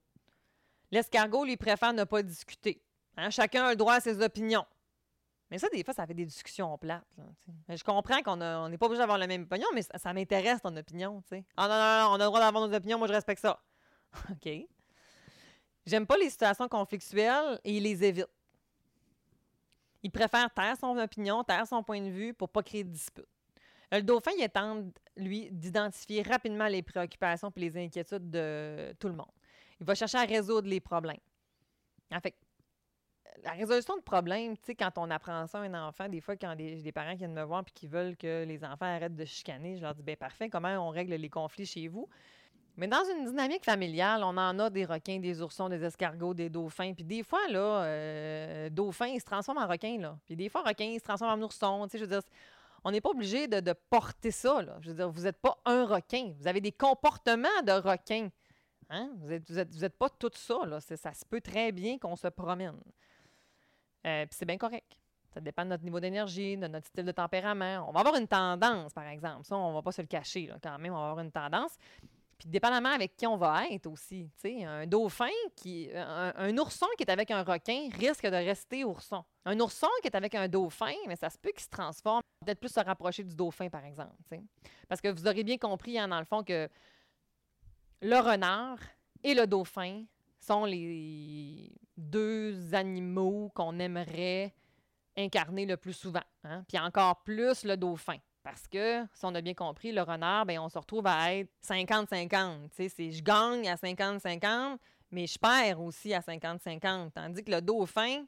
L'escargot, 0.93 1.45
lui, 1.45 1.57
préfère 1.57 1.93
ne 1.93 2.05
pas 2.05 2.23
discuter. 2.23 2.81
Hein. 3.17 3.31
chacun 3.31 3.65
a 3.65 3.71
le 3.71 3.77
droit 3.77 3.95
à 3.95 4.01
ses 4.01 4.23
opinions. 4.23 4.65
Mais 5.51 5.59
ça, 5.59 5.69
des 5.69 5.85
fois, 5.85 5.95
ça 5.95 6.07
fait 6.07 6.15
des 6.15 6.25
discussions 6.25 6.77
plates. 6.79 7.05
je 7.69 7.85
comprends 7.85 8.23
qu'on 8.23 8.37
n'est 8.69 8.79
pas 8.79 8.87
obligé 8.87 9.01
d'avoir 9.01 9.19
la 9.19 9.27
même 9.27 9.43
opinion, 9.43 9.67
mais 9.75 9.83
ça, 9.83 10.13
m'intéresse 10.13 10.61
ton 10.63 10.75
opinion. 10.77 11.23
Ah 11.57 11.69
non, 11.69 11.75
non, 11.75 12.01
non, 12.01 12.11
on 12.13 12.15
a 12.15 12.19
le 12.19 12.25
droit 12.25 12.41
d'avoir 12.41 12.67
nos 12.67 12.75
opinions, 12.75 12.99
moi 12.99 13.09
je 13.09 13.13
respecte 13.13 13.43
ça. 13.43 13.61
OK. 14.31 14.49
J'aime 15.87 16.07
pas 16.07 16.17
les 16.17 16.31
situations 16.31 16.69
conflictuelles 16.69 17.61
et 17.63 17.77
il 17.77 17.83
les 17.83 18.05
évite. 18.05 18.27
Il 20.05 20.11
préfère 20.11 20.53
taire 20.53 20.77
son 20.77 20.97
opinion, 20.99 21.43
taire 21.43 21.67
son 21.67 21.83
point 21.83 22.01
de 22.01 22.11
vue 22.11 22.35
pour 22.35 22.51
pas 22.51 22.63
créer 22.63 22.85
de 22.85 22.91
dispute. 22.91 23.27
Le 23.91 24.03
dauphin, 24.03 24.33
il 24.39 24.45
est 24.45 24.59
lui, 25.17 25.49
d'identifier 25.51 26.23
rapidement 26.23 26.67
les 26.67 26.83
préoccupations 26.83 27.51
et 27.57 27.61
les 27.61 27.77
inquiétudes 27.77 28.31
de 28.31 28.95
tout 29.01 29.09
le 29.09 29.15
monde. 29.15 29.33
Il 29.81 29.87
va 29.87 29.95
chercher 29.95 30.19
à 30.19 30.25
résoudre 30.25 30.69
les 30.69 30.81
problèmes. 30.81 31.21
En 32.13 32.21
fait, 32.21 32.37
la 33.43 33.53
résolution 33.53 33.97
de 33.97 34.03
problèmes, 34.03 34.57
tu 34.59 34.65
sais, 34.67 34.75
quand 34.75 34.93
on 34.99 35.11
apprend 35.11 35.47
ça 35.47 35.59
à 35.59 35.63
un 35.63 35.89
enfant, 35.89 36.09
des 36.09 36.21
fois, 36.21 36.37
quand 36.37 36.55
j'ai 36.59 36.83
des 36.83 36.93
parents 36.93 37.13
qui 37.13 37.19
viennent 37.19 37.33
me 37.33 37.43
voir 37.43 37.63
et 37.67 37.71
qui 37.73 37.87
veulent 37.87 38.17
que 38.17 38.45
les 38.45 38.63
enfants 38.63 38.87
arrêtent 38.87 39.17
de 39.17 39.25
chicaner, 39.25 39.77
je 39.77 39.83
leur 39.83 39.95
dis, 39.95 40.03
bien 40.03 40.17
parfait, 40.17 40.51
comment 40.51 40.87
on 40.87 40.91
règle 40.91 41.15
les 41.15 41.31
conflits 41.31 41.67
chez 41.67 41.89
vous? 41.89 42.09
Mais 42.77 42.89
dans 42.89 43.05
une 43.05 43.27
dynamique 43.27 43.65
familiale, 43.65 44.25
on 44.25 44.37
en 44.37 44.59
a 44.59 44.69
des 44.69 44.85
requins, 44.85 45.21
des 45.21 45.41
oursons, 45.41 45.69
des 45.69 45.85
escargots, 45.85 46.35
des 46.35 46.51
dauphins. 46.51 46.93
Puis 46.93 47.05
des 47.05 47.23
fois, 47.23 47.47
là, 47.49 47.85
euh, 47.85 48.69
dauphin, 48.71 49.07
il 49.07 49.21
se 49.21 49.25
transforme 49.25 49.59
en 49.59 49.69
requin, 49.69 49.99
là. 49.99 50.19
Puis 50.27 50.35
des 50.35 50.49
fois, 50.49 50.63
requin, 50.63 50.87
il 50.87 50.99
se 50.99 51.05
transforme 51.05 51.41
en 51.41 51.45
ourson. 51.45 51.85
Tu 51.85 51.93
sais, 51.93 51.99
je 51.99 52.05
veux 52.05 52.11
dire, 52.11 52.23
on 52.83 52.91
n'est 52.91 53.01
pas 53.01 53.11
obligé 53.11 53.47
de, 53.47 53.73
porter 53.91 54.33
ça, 54.33 54.61
là. 54.61 54.77
Je 54.81 54.89
veux 54.89 54.97
dire, 54.97 55.09
vous 55.09 55.23
n'êtes 55.23 55.41
pas 55.41 55.57
un 55.65 55.87
requin. 55.87 56.35
Vous 56.39 56.49
avez 56.49 56.61
des 56.61 56.73
comportements 56.73 57.63
de 57.65 57.73
requin. 57.73 58.29
Hein? 58.91 59.11
Vous 59.19 59.29
n'êtes 59.29 59.83
êtes 59.83 59.97
pas 59.97 60.11
tout 60.11 60.31
ça, 60.35 60.59
là. 60.67 60.81
Ça 60.81 61.15
se 61.15 61.25
peut 61.25 61.41
très 61.41 61.71
bien 61.71 61.99
qu'on 61.99 62.17
se 62.17 62.27
promène. 62.27 62.81
Euh, 64.07 64.27
puis 64.27 64.35
c'est 64.37 64.47
bien 64.47 64.59
correct. 64.59 64.99
Ça 65.33 65.41
dépend 65.41 65.65
de 65.65 65.71
notre 65.71 65.85
niveau 65.85 65.99
d'énergie, 65.99 66.57
de 66.57 66.67
notre 66.67 66.87
style 66.87 67.05
de 67.05 67.13
tempérament. 67.13 67.87
On 67.89 67.93
va 67.93 68.01
avoir 68.01 68.17
une 68.17 68.29
tendance, 68.29 68.93
par 68.93 69.07
exemple. 69.09 69.45
Ça, 69.45 69.57
on 69.57 69.71
ne 69.71 69.75
va 69.75 69.83
pas 69.83 69.93
se 69.93 70.03
le 70.03 70.07
cacher, 70.07 70.47
là, 70.47 70.57
quand 70.63 70.79
même. 70.79 70.93
On 70.93 70.99
va 70.99 71.11
avoir 71.11 71.25
une 71.25 71.33
tendance. 71.33 71.77
Puis 72.39 72.49
dépendamment 72.49 72.91
avec 72.91 73.17
qui 73.17 73.27
on 73.27 73.37
va 73.37 73.67
être 73.69 73.87
aussi. 73.87 74.31
Un 74.45 74.87
dauphin, 74.87 75.31
qui, 75.57 75.91
un, 75.95 76.57
ourson 76.59 76.87
qui 76.97 77.05
est 77.05 77.11
avec 77.11 77.31
un 77.31 77.43
requin 77.43 77.89
risque 77.99 78.27
de 78.27 78.37
rester 78.37 78.85
ourson. 78.85 79.25
Un 79.45 79.59
ourson 79.61 79.89
qui 80.03 80.09
est 80.09 80.17
avec 80.17 80.35
un 80.35 80.49
dauphin, 80.49 80.95
mais 81.07 81.17
ça 81.17 81.31
se 81.31 81.39
peut 81.39 81.51
qu'il 81.51 81.63
se 81.63 81.69
transforme, 81.69 82.23
peut-être 82.45 82.61
plus 82.61 82.73
se 82.73 82.81
rapprocher 82.81 83.23
du 83.23 83.35
dauphin, 83.35 83.69
par 83.69 83.85
exemple. 83.85 84.15
Parce 84.89 85.01
que 85.01 85.09
vous 85.09 85.27
aurez 85.27 85.45
bien 85.45 85.59
compris, 85.59 85.99
hein, 85.99 86.09
dans 86.09 86.19
le 86.19 86.25
fond, 86.25 86.43
que 86.43 86.69
le 88.01 88.17
renard 88.17 88.79
et 89.23 89.35
le 89.35 89.47
dauphin 89.47 90.05
sont 90.39 90.65
les 90.65 91.73
deux 91.97 92.75
animaux 92.75 93.51
qu'on 93.55 93.79
aimerait 93.79 94.55
incarner 95.17 95.67
le 95.67 95.77
plus 95.77 95.93
souvent. 95.93 96.25
Hein. 96.45 96.65
Puis 96.69 96.79
encore 96.79 97.23
plus 97.23 97.65
le 97.65 97.77
dauphin. 97.77 98.19
Parce 98.45 98.69
que, 98.69 99.03
si 99.15 99.25
on 99.25 99.35
a 99.35 99.41
bien 99.41 99.55
compris, 99.55 99.91
le 99.91 100.03
renard, 100.03 100.45
bien, 100.45 100.63
on 100.63 100.69
se 100.69 100.79
retrouve 100.79 101.07
à 101.07 101.35
être 101.35 101.51
50-50. 101.67 102.69
C'est 102.73 103.11
je 103.11 103.23
gagne 103.23 103.67
à 103.67 103.77
50-50, 103.77 104.77
mais 105.11 105.27
je 105.27 105.39
perds 105.39 105.81
aussi 105.81 106.13
à 106.13 106.21
50-50. 106.21 107.13
Tandis 107.13 107.43
que 107.43 107.51
le 107.51 107.63
dauphin, 107.63 108.27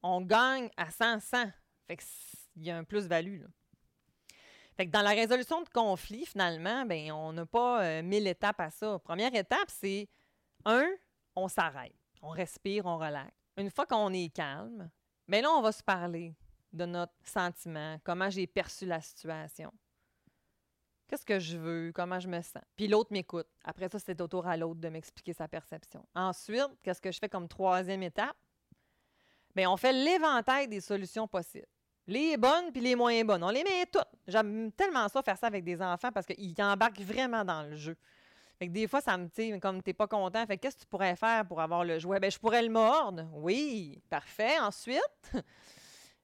on 0.00 0.20
gagne 0.20 0.70
à 0.76 0.88
100-100. 0.90 1.50
Fait 1.88 1.96
qu'il 1.96 2.62
y 2.62 2.70
a 2.70 2.78
un 2.78 2.84
plus-value. 2.84 3.42
Fait 4.76 4.86
que 4.86 4.92
dans 4.92 5.02
la 5.02 5.10
résolution 5.10 5.60
de 5.62 5.68
conflit, 5.70 6.24
finalement, 6.24 6.86
ben, 6.86 7.10
on 7.10 7.32
n'a 7.32 7.44
pas 7.44 7.82
euh, 7.82 8.02
mille 8.04 8.28
étapes 8.28 8.60
à 8.60 8.70
ça. 8.70 9.00
Première 9.00 9.34
étape, 9.34 9.68
c'est 9.70 10.08
un, 10.66 10.86
on 11.34 11.48
s'arrête. 11.48 11.96
On 12.22 12.28
respire, 12.28 12.86
on 12.86 12.96
relaxe. 12.96 13.34
Une 13.56 13.72
fois 13.72 13.86
qu'on 13.86 14.12
est 14.12 14.32
calme, 14.32 14.88
mais 15.26 15.42
ben 15.42 15.48
là, 15.48 15.50
on 15.50 15.62
va 15.62 15.72
se 15.72 15.82
parler 15.82 16.36
de 16.72 16.84
notre 16.84 17.14
sentiment, 17.24 17.98
comment 18.04 18.30
j'ai 18.30 18.46
perçu 18.46 18.86
la 18.86 19.00
situation. 19.00 19.72
Qu'est-ce 21.08 21.24
que 21.24 21.38
je 21.38 21.56
veux? 21.56 21.90
Comment 21.94 22.20
je 22.20 22.28
me 22.28 22.40
sens? 22.42 22.62
Puis 22.76 22.86
l'autre 22.86 23.12
m'écoute. 23.12 23.46
Après 23.64 23.88
ça, 23.88 23.98
c'est 23.98 24.20
au 24.20 24.28
tour 24.28 24.46
à 24.46 24.56
l'autre 24.58 24.80
de 24.80 24.88
m'expliquer 24.90 25.32
sa 25.32 25.48
perception. 25.48 26.04
Ensuite, 26.14 26.68
qu'est-ce 26.82 27.00
que 27.00 27.10
je 27.10 27.18
fais 27.18 27.30
comme 27.30 27.48
troisième 27.48 28.02
étape? 28.02 28.36
Bien, 29.54 29.70
on 29.70 29.78
fait 29.78 29.92
l'éventail 29.92 30.68
des 30.68 30.80
solutions 30.80 31.26
possibles. 31.26 31.66
Les 32.06 32.36
bonnes 32.36 32.72
puis 32.72 32.82
les 32.82 32.94
moins 32.94 33.24
bonnes. 33.24 33.42
On 33.42 33.50
les 33.50 33.64
met 33.64 33.86
toutes. 33.86 34.06
J'aime 34.26 34.70
tellement 34.72 35.08
ça 35.08 35.22
faire 35.22 35.38
ça 35.38 35.46
avec 35.46 35.64
des 35.64 35.80
enfants 35.80 36.12
parce 36.12 36.26
qu'ils 36.26 36.54
embarquent 36.60 37.00
vraiment 37.00 37.44
dans 37.44 37.62
le 37.62 37.74
jeu. 37.74 37.96
Fait 38.58 38.66
que 38.66 38.72
des 38.72 38.88
fois, 38.88 39.00
ça 39.00 39.16
me, 39.16 39.28
dit, 39.28 39.58
comme 39.60 39.82
t'es 39.82 39.92
pas 39.92 40.08
content, 40.08 40.44
fait 40.44 40.58
qu'est-ce 40.58 40.76
que 40.76 40.80
tu 40.80 40.86
pourrais 40.86 41.16
faire 41.16 41.46
pour 41.46 41.60
avoir 41.60 41.84
le 41.84 41.98
jouet? 41.98 42.18
Ben, 42.18 42.30
je 42.30 42.38
pourrais 42.38 42.62
le 42.62 42.70
mordre. 42.70 43.28
Oui, 43.32 44.02
parfait. 44.10 44.58
Ensuite, 44.58 45.32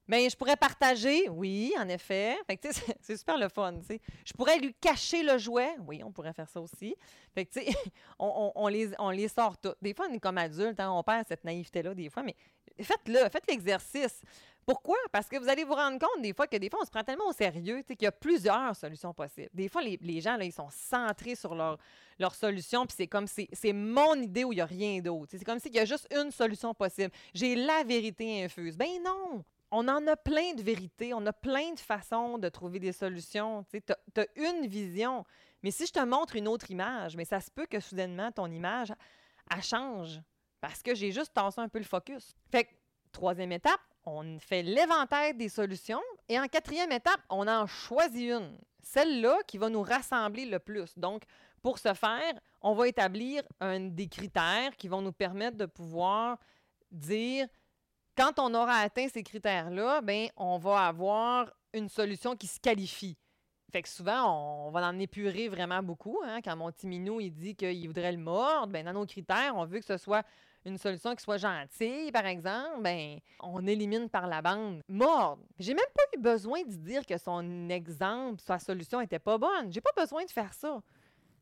Bien, 0.07 0.29
je 0.29 0.35
pourrais 0.35 0.55
partager, 0.55 1.27
oui, 1.29 1.73
en 1.79 1.89
effet. 1.89 2.37
Fait 2.45 2.57
que, 2.57 2.67
c'est 3.01 3.17
super 3.17 3.37
le 3.37 3.49
fun. 3.49 3.73
sais. 3.81 3.99
Je 4.23 4.33
pourrais 4.33 4.59
lui 4.59 4.73
cacher 4.75 5.23
le 5.23 5.37
jouet. 5.37 5.75
Oui, 5.87 6.01
on 6.03 6.11
pourrait 6.11 6.33
faire 6.33 6.49
ça 6.49 6.61
aussi. 6.61 6.95
Fait 7.33 7.45
que, 7.45 7.59
on, 8.19 8.51
on, 8.55 8.67
les, 8.67 8.91
on 8.99 9.09
les 9.09 9.27
sort 9.27 9.57
tous. 9.57 9.73
Des 9.81 9.93
fois, 9.95 10.07
on 10.09 10.13
est 10.13 10.19
comme 10.19 10.37
adulte, 10.37 10.79
hein, 10.79 10.91
on 10.91 11.01
perd 11.01 11.25
cette 11.27 11.43
naïveté-là 11.43 11.95
des 11.95 12.09
fois, 12.09 12.21
mais 12.21 12.35
faites-le, 12.79 13.29
faites 13.29 13.47
l'exercice. 13.47 14.21
Pourquoi? 14.65 14.97
Parce 15.11 15.27
que 15.27 15.37
vous 15.37 15.47
allez 15.47 15.63
vous 15.63 15.75
rendre 15.75 15.99
compte 15.99 16.23
des 16.23 16.33
fois 16.33 16.47
que 16.47 16.57
des 16.57 16.69
fois, 16.69 16.79
on 16.81 16.85
se 16.85 16.89
prend 16.91 17.03
tellement 17.03 17.27
au 17.27 17.33
sérieux 17.33 17.81
qu'il 17.83 18.01
y 18.01 18.07
a 18.07 18.11
plusieurs 18.11 18.75
solutions 18.75 19.13
possibles. 19.13 19.49
Des 19.53 19.69
fois, 19.69 19.81
les, 19.81 19.97
les, 20.01 20.21
gens, 20.21 20.37
là, 20.37 20.43
ils 20.43 20.51
sont 20.51 20.69
centrés 20.71 21.35
sur 21.35 21.53
leur, 21.53 21.77
leur 22.19 22.33
solution, 22.33 22.85
puis 22.85 22.95
c'est 22.97 23.07
comme 23.07 23.27
c'est, 23.27 23.47
c'est 23.53 23.73
mon 23.73 24.15
idée 24.15 24.43
où 24.43 24.53
il 24.53 24.55
n'y 24.55 24.61
a 24.61 24.65
rien 24.65 24.99
d'autre. 25.01 25.35
C'est 25.37 25.43
comme 25.43 25.59
s'il 25.59 25.73
y 25.73 25.79
a 25.79 25.85
juste 25.85 26.07
une 26.15 26.31
solution 26.31 26.73
possible. 26.73 27.11
J'ai 27.33 27.55
la 27.55 27.83
vérité 27.83 28.43
infuse. 28.43 28.75
Ben 28.75 28.89
non! 29.03 29.43
On 29.77 29.89
en 29.89 30.07
a 30.07 30.15
plein 30.15 30.53
de 30.53 30.61
vérités, 30.61 31.13
on 31.13 31.25
a 31.25 31.33
plein 31.33 31.73
de 31.73 31.79
façons 31.79 32.37
de 32.37 32.47
trouver 32.47 32.79
des 32.79 32.93
solutions. 32.93 33.65
Tu 33.69 33.81
as, 34.21 34.27
une 34.37 34.67
vision, 34.67 35.25
mais 35.63 35.71
si 35.71 35.85
je 35.85 35.91
te 35.91 35.99
montre 35.99 36.37
une 36.37 36.47
autre 36.47 36.71
image, 36.71 37.17
mais 37.17 37.25
ça 37.25 37.41
se 37.41 37.51
peut 37.51 37.65
que 37.65 37.81
soudainement 37.81 38.31
ton 38.31 38.49
image, 38.49 38.93
elle 39.53 39.61
change 39.61 40.21
parce 40.61 40.81
que 40.81 40.95
j'ai 40.95 41.11
juste 41.11 41.33
tassé 41.33 41.59
un 41.59 41.67
peu 41.67 41.79
le 41.79 41.85
focus. 41.85 42.35
Fait 42.49 42.63
que, 42.63 42.69
troisième 43.11 43.51
étape, 43.51 43.81
on 44.05 44.39
fait 44.39 44.63
l'éventaire 44.63 45.33
des 45.33 45.49
solutions 45.49 46.01
et 46.29 46.39
en 46.39 46.47
quatrième 46.47 46.93
étape, 46.93 47.19
on 47.29 47.45
en 47.45 47.67
choisit 47.67 48.31
une, 48.31 48.57
celle-là 48.81 49.39
qui 49.45 49.57
va 49.57 49.67
nous 49.67 49.81
rassembler 49.81 50.45
le 50.45 50.59
plus. 50.59 50.97
Donc, 50.97 51.23
pour 51.61 51.79
ce 51.79 51.93
faire, 51.93 52.33
on 52.61 52.75
va 52.75 52.87
établir 52.87 53.43
des 53.61 54.07
critères 54.07 54.73
qui 54.77 54.87
vont 54.87 55.01
nous 55.01 55.11
permettre 55.11 55.57
de 55.57 55.65
pouvoir 55.65 56.37
dire 56.91 57.47
quand 58.17 58.39
on 58.39 58.53
aura 58.53 58.75
atteint 58.77 59.07
ces 59.09 59.23
critères-là, 59.23 60.01
ben, 60.01 60.29
on 60.37 60.57
va 60.57 60.87
avoir 60.87 61.51
une 61.73 61.89
solution 61.89 62.35
qui 62.35 62.47
se 62.47 62.59
qualifie. 62.59 63.17
Fait 63.71 63.81
que 63.81 63.89
souvent, 63.89 64.67
on 64.67 64.71
va 64.71 64.87
en 64.87 64.97
épurer 64.99 65.49
vraiment 65.49 65.83
beaucoup. 65.83 66.19
Hein. 66.23 66.39
Quand 66.41 66.55
mon 66.55 66.71
petit 66.71 66.87
il 66.87 67.31
dit 67.31 67.55
qu'il 67.55 67.87
voudrait 67.87 68.13
le 68.13 68.17
mordre, 68.17 68.71
ben, 68.71 68.85
dans 68.85 68.93
nos 68.93 69.05
critères, 69.05 69.53
on 69.55 69.65
veut 69.65 69.79
que 69.79 69.85
ce 69.85 69.97
soit 69.97 70.23
une 70.63 70.77
solution 70.77 71.13
qui 71.13 71.23
soit 71.23 71.37
gentille, 71.37 72.11
par 72.11 72.25
exemple, 72.25 72.81
ben, 72.81 73.19
on 73.39 73.65
élimine 73.67 74.09
par 74.09 74.27
la 74.27 74.41
bande 74.41 74.81
mordre. 74.87 75.43
J'ai 75.59 75.73
même 75.73 75.85
pas 75.93 76.03
eu 76.15 76.21
besoin 76.21 76.63
de 76.63 76.73
dire 76.73 77.05
que 77.05 77.17
son 77.17 77.69
exemple, 77.69 78.41
sa 78.41 78.57
solution 78.57 79.01
était 79.01 79.19
pas 79.19 79.37
bonne. 79.37 79.71
J'ai 79.71 79.81
pas 79.81 79.91
besoin 79.95 80.23
de 80.23 80.31
faire 80.31 80.53
ça. 80.53 80.81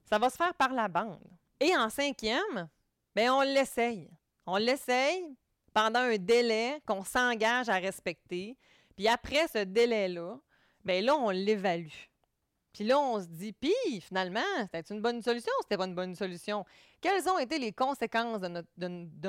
Ça 0.06 0.18
va 0.18 0.30
se 0.30 0.36
faire 0.36 0.54
par 0.56 0.74
la 0.74 0.88
bande. 0.88 1.22
Et 1.60 1.76
en 1.78 1.90
cinquième, 1.90 2.68
ben 3.16 3.30
on 3.30 3.42
l'essaye. 3.42 4.10
On 4.46 4.58
l'essaye 4.58 5.38
pendant 5.74 6.00
un 6.00 6.18
délai 6.18 6.82
qu'on 6.86 7.04
s'engage 7.04 7.70
à 7.70 7.76
respecter. 7.76 8.58
Puis 8.96 9.08
après 9.08 9.48
ce 9.48 9.64
délai-là, 9.64 10.40
ben 10.84 11.04
là, 11.04 11.16
on 11.16 11.30
l'évalue. 11.30 11.88
Puis 12.74 12.84
là, 12.84 13.00
on 13.00 13.20
se 13.20 13.28
dit, 13.28 13.54
puis 13.54 14.02
finalement, 14.02 14.42
c'était 14.64 14.94
une 14.94 15.02
bonne 15.02 15.22
solution 15.22 15.52
c'était 15.62 15.78
pas 15.78 15.86
une 15.86 15.96
bonne 15.96 16.16
solution? 16.16 16.66
Quelles 17.00 17.30
ont 17.30 17.38
été 17.38 17.60
les 17.60 17.72
conséquences 17.72 18.42
de 18.42 18.48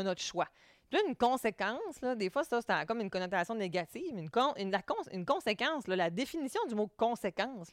notre, 0.02 0.22
choix? 0.22 0.48
Puis 0.88 0.98
là, 0.98 1.08
une 1.08 1.16
conséquence, 1.16 2.00
des 2.16 2.30
fois, 2.30 2.44
ça, 2.44 2.60
c'est 2.62 2.86
comme 2.86 3.00
une 3.00 3.10
connotation 3.10 3.54
négative. 3.54 4.16
Une 4.16 5.26
conséquence, 5.26 5.86
la 5.86 6.10
définition 6.10 6.60
du 6.66 6.74
mot 6.74 6.88
conséquence, 6.96 7.72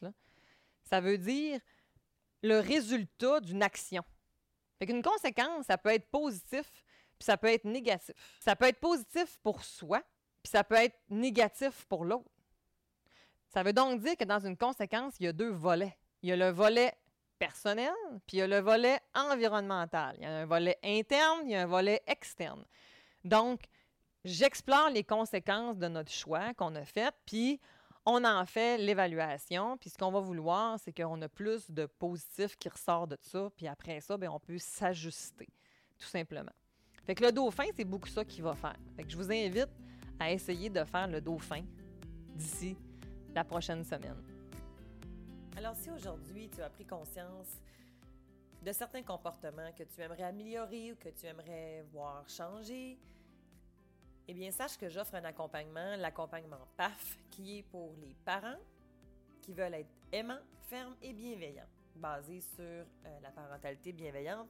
ça 0.84 1.00
veut 1.00 1.18
dire 1.18 1.60
le 2.42 2.58
résultat 2.58 3.40
d'une 3.40 3.62
action. 3.62 4.02
Fait 4.78 4.86
qu'une 4.86 5.02
conséquence, 5.02 5.66
ça 5.66 5.78
peut 5.78 5.90
être 5.90 6.10
positif, 6.10 6.66
puis 7.22 7.26
ça 7.26 7.36
peut 7.36 7.52
être 7.52 7.64
négatif. 7.64 8.16
Ça 8.40 8.56
peut 8.56 8.64
être 8.64 8.80
positif 8.80 9.38
pour 9.44 9.62
soi, 9.62 10.02
puis 10.42 10.50
ça 10.50 10.64
peut 10.64 10.74
être 10.74 10.98
négatif 11.08 11.84
pour 11.84 12.04
l'autre. 12.04 12.28
Ça 13.46 13.62
veut 13.62 13.72
donc 13.72 14.00
dire 14.00 14.16
que 14.16 14.24
dans 14.24 14.44
une 14.44 14.56
conséquence, 14.56 15.14
il 15.20 15.26
y 15.26 15.28
a 15.28 15.32
deux 15.32 15.52
volets. 15.52 15.96
Il 16.22 16.30
y 16.30 16.32
a 16.32 16.36
le 16.36 16.50
volet 16.50 16.92
personnel, 17.38 17.94
puis 18.26 18.38
il 18.38 18.40
y 18.40 18.42
a 18.42 18.48
le 18.48 18.58
volet 18.58 18.98
environnemental. 19.14 20.16
Il 20.18 20.24
y 20.24 20.26
a 20.26 20.36
un 20.38 20.46
volet 20.46 20.76
interne, 20.82 21.42
il 21.44 21.52
y 21.52 21.54
a 21.54 21.62
un 21.62 21.66
volet 21.66 22.02
externe. 22.08 22.64
Donc, 23.22 23.60
j'explore 24.24 24.90
les 24.90 25.04
conséquences 25.04 25.78
de 25.78 25.86
notre 25.86 26.10
choix 26.10 26.52
qu'on 26.54 26.74
a 26.74 26.84
fait, 26.84 27.14
puis 27.24 27.60
on 28.04 28.24
en 28.24 28.46
fait 28.46 28.78
l'évaluation. 28.78 29.78
Puis 29.78 29.90
ce 29.90 29.96
qu'on 29.96 30.10
va 30.10 30.18
vouloir, 30.18 30.80
c'est 30.80 30.92
qu'on 30.92 31.22
a 31.22 31.28
plus 31.28 31.70
de 31.70 31.86
positifs 31.86 32.56
qui 32.56 32.68
ressort 32.68 33.06
de 33.06 33.16
ça, 33.22 33.48
puis 33.54 33.68
après 33.68 34.00
ça, 34.00 34.16
bien, 34.16 34.32
on 34.32 34.40
peut 34.40 34.58
s'ajuster, 34.58 35.48
tout 36.00 36.08
simplement. 36.08 36.50
Fait 37.04 37.14
que 37.14 37.24
le 37.24 37.32
dauphin, 37.32 37.64
c'est 37.74 37.84
beaucoup 37.84 38.08
ça 38.08 38.24
qu'il 38.24 38.42
va 38.42 38.54
faire. 38.54 38.76
Fait 38.96 39.02
que 39.02 39.10
je 39.10 39.16
vous 39.16 39.30
invite 39.30 39.68
à 40.18 40.30
essayer 40.30 40.70
de 40.70 40.84
faire 40.84 41.08
le 41.08 41.20
dauphin 41.20 41.62
d'ici 42.34 42.76
la 43.34 43.44
prochaine 43.44 43.84
semaine. 43.84 44.22
Alors 45.56 45.74
si 45.76 45.90
aujourd'hui 45.90 46.48
tu 46.48 46.62
as 46.62 46.70
pris 46.70 46.84
conscience 46.84 47.60
de 48.62 48.72
certains 48.72 49.02
comportements 49.02 49.70
que 49.76 49.82
tu 49.82 50.00
aimerais 50.00 50.22
améliorer 50.22 50.92
ou 50.92 50.96
que 50.96 51.08
tu 51.08 51.26
aimerais 51.26 51.84
voir 51.92 52.28
changer, 52.28 52.98
eh 54.28 54.34
bien 54.34 54.50
sache 54.50 54.78
que 54.78 54.88
j'offre 54.88 55.16
un 55.16 55.24
accompagnement, 55.24 55.96
l'accompagnement 55.96 56.68
PAF, 56.76 57.18
qui 57.30 57.58
est 57.58 57.62
pour 57.64 57.92
les 58.00 58.14
parents 58.24 58.58
qui 59.40 59.52
veulent 59.52 59.74
être 59.74 59.90
aimants, 60.12 60.38
fermes 60.68 60.94
et 61.02 61.12
bienveillants, 61.12 61.66
basé 61.96 62.40
sur 62.40 62.62
euh, 62.62 62.84
la 63.20 63.30
parentalité 63.30 63.92
bienveillante 63.92 64.48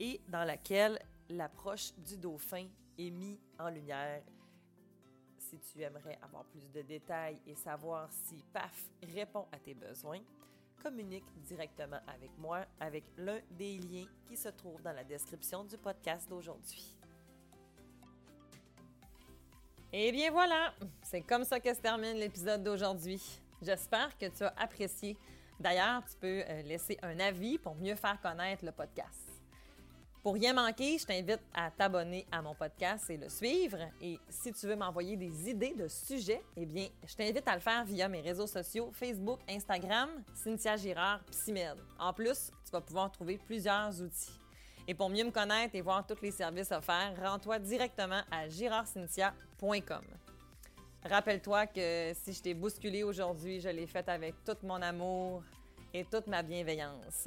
et 0.00 0.20
dans 0.28 0.44
laquelle 0.44 0.98
l'approche 1.36 1.92
du 1.98 2.16
dauphin 2.16 2.66
est 2.98 3.10
mise 3.10 3.40
en 3.58 3.68
lumière 3.68 4.22
si 5.38 5.58
tu 5.58 5.82
aimerais 5.82 6.18
avoir 6.22 6.44
plus 6.44 6.70
de 6.70 6.82
détails 6.82 7.38
et 7.46 7.54
savoir 7.54 8.10
si 8.10 8.42
PAF 8.52 8.90
répond 9.14 9.46
à 9.52 9.58
tes 9.58 9.74
besoins, 9.74 10.20
communique 10.82 11.26
directement 11.42 12.00
avec 12.06 12.30
moi 12.38 12.64
avec 12.80 13.04
l'un 13.18 13.38
des 13.50 13.78
liens 13.78 14.06
qui 14.26 14.36
se 14.36 14.48
trouve 14.48 14.80
dans 14.82 14.92
la 14.92 15.04
description 15.04 15.64
du 15.64 15.76
podcast 15.76 16.28
d'aujourd'hui. 16.28 16.96
Et 19.92 20.10
bien 20.10 20.30
voilà, 20.30 20.72
c'est 21.02 21.20
comme 21.20 21.44
ça 21.44 21.60
que 21.60 21.72
se 21.74 21.80
termine 21.80 22.14
l'épisode 22.14 22.62
d'aujourd'hui. 22.62 23.20
J'espère 23.60 24.16
que 24.16 24.26
tu 24.26 24.42
as 24.42 24.54
apprécié. 24.56 25.18
D'ailleurs, 25.60 26.02
tu 26.10 26.16
peux 26.16 26.42
euh, 26.48 26.62
laisser 26.62 26.98
un 27.02 27.20
avis 27.20 27.58
pour 27.58 27.74
mieux 27.74 27.94
faire 27.94 28.18
connaître 28.20 28.64
le 28.64 28.72
podcast. 28.72 29.31
Pour 30.22 30.34
rien 30.34 30.52
manquer, 30.52 30.98
je 30.98 31.04
t'invite 31.04 31.40
à 31.52 31.68
t'abonner 31.72 32.24
à 32.30 32.40
mon 32.40 32.54
podcast 32.54 33.10
et 33.10 33.16
le 33.16 33.28
suivre. 33.28 33.78
Et 34.00 34.20
si 34.28 34.52
tu 34.52 34.68
veux 34.68 34.76
m'envoyer 34.76 35.16
des 35.16 35.50
idées 35.50 35.74
de 35.74 35.88
sujets, 35.88 36.40
eh 36.56 36.64
bien, 36.64 36.86
je 37.04 37.16
t'invite 37.16 37.48
à 37.48 37.54
le 37.56 37.60
faire 37.60 37.84
via 37.84 38.06
mes 38.06 38.20
réseaux 38.20 38.46
sociaux 38.46 38.92
Facebook, 38.92 39.40
Instagram, 39.48 40.10
Cynthia 40.32 40.76
Girard, 40.76 41.24
Psymed. 41.24 41.76
En 41.98 42.12
plus, 42.12 42.52
tu 42.64 42.70
vas 42.70 42.80
pouvoir 42.80 43.10
trouver 43.10 43.36
plusieurs 43.36 44.00
outils. 44.00 44.38
Et 44.86 44.94
pour 44.94 45.10
mieux 45.10 45.24
me 45.24 45.32
connaître 45.32 45.74
et 45.74 45.80
voir 45.80 46.06
tous 46.06 46.22
les 46.22 46.30
services 46.30 46.70
offerts, 46.70 47.14
rends-toi 47.20 47.58
directement 47.58 48.22
à 48.30 48.48
girardcynthia.com. 48.48 50.04
Rappelle-toi 51.04 51.66
que 51.66 52.12
si 52.14 52.32
je 52.32 52.40
t'ai 52.40 52.54
bousculé 52.54 53.02
aujourd'hui, 53.02 53.60
je 53.60 53.70
l'ai 53.70 53.88
fait 53.88 54.08
avec 54.08 54.36
tout 54.44 54.56
mon 54.62 54.80
amour 54.82 55.42
et 55.92 56.04
toute 56.04 56.28
ma 56.28 56.44
bienveillance 56.44 57.26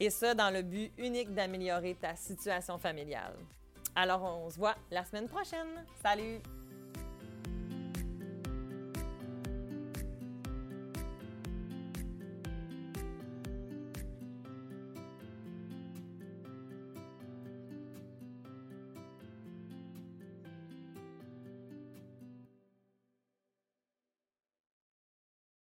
et 0.00 0.10
ce, 0.10 0.34
dans 0.34 0.50
le 0.50 0.62
but 0.62 0.90
unique 0.98 1.32
d'améliorer 1.34 1.94
ta 1.94 2.16
situation 2.16 2.78
familiale. 2.78 3.36
Alors, 3.94 4.22
on 4.22 4.50
se 4.50 4.56
voit 4.56 4.74
la 4.90 5.04
semaine 5.04 5.28
prochaine. 5.28 5.84
Salut! 6.02 6.40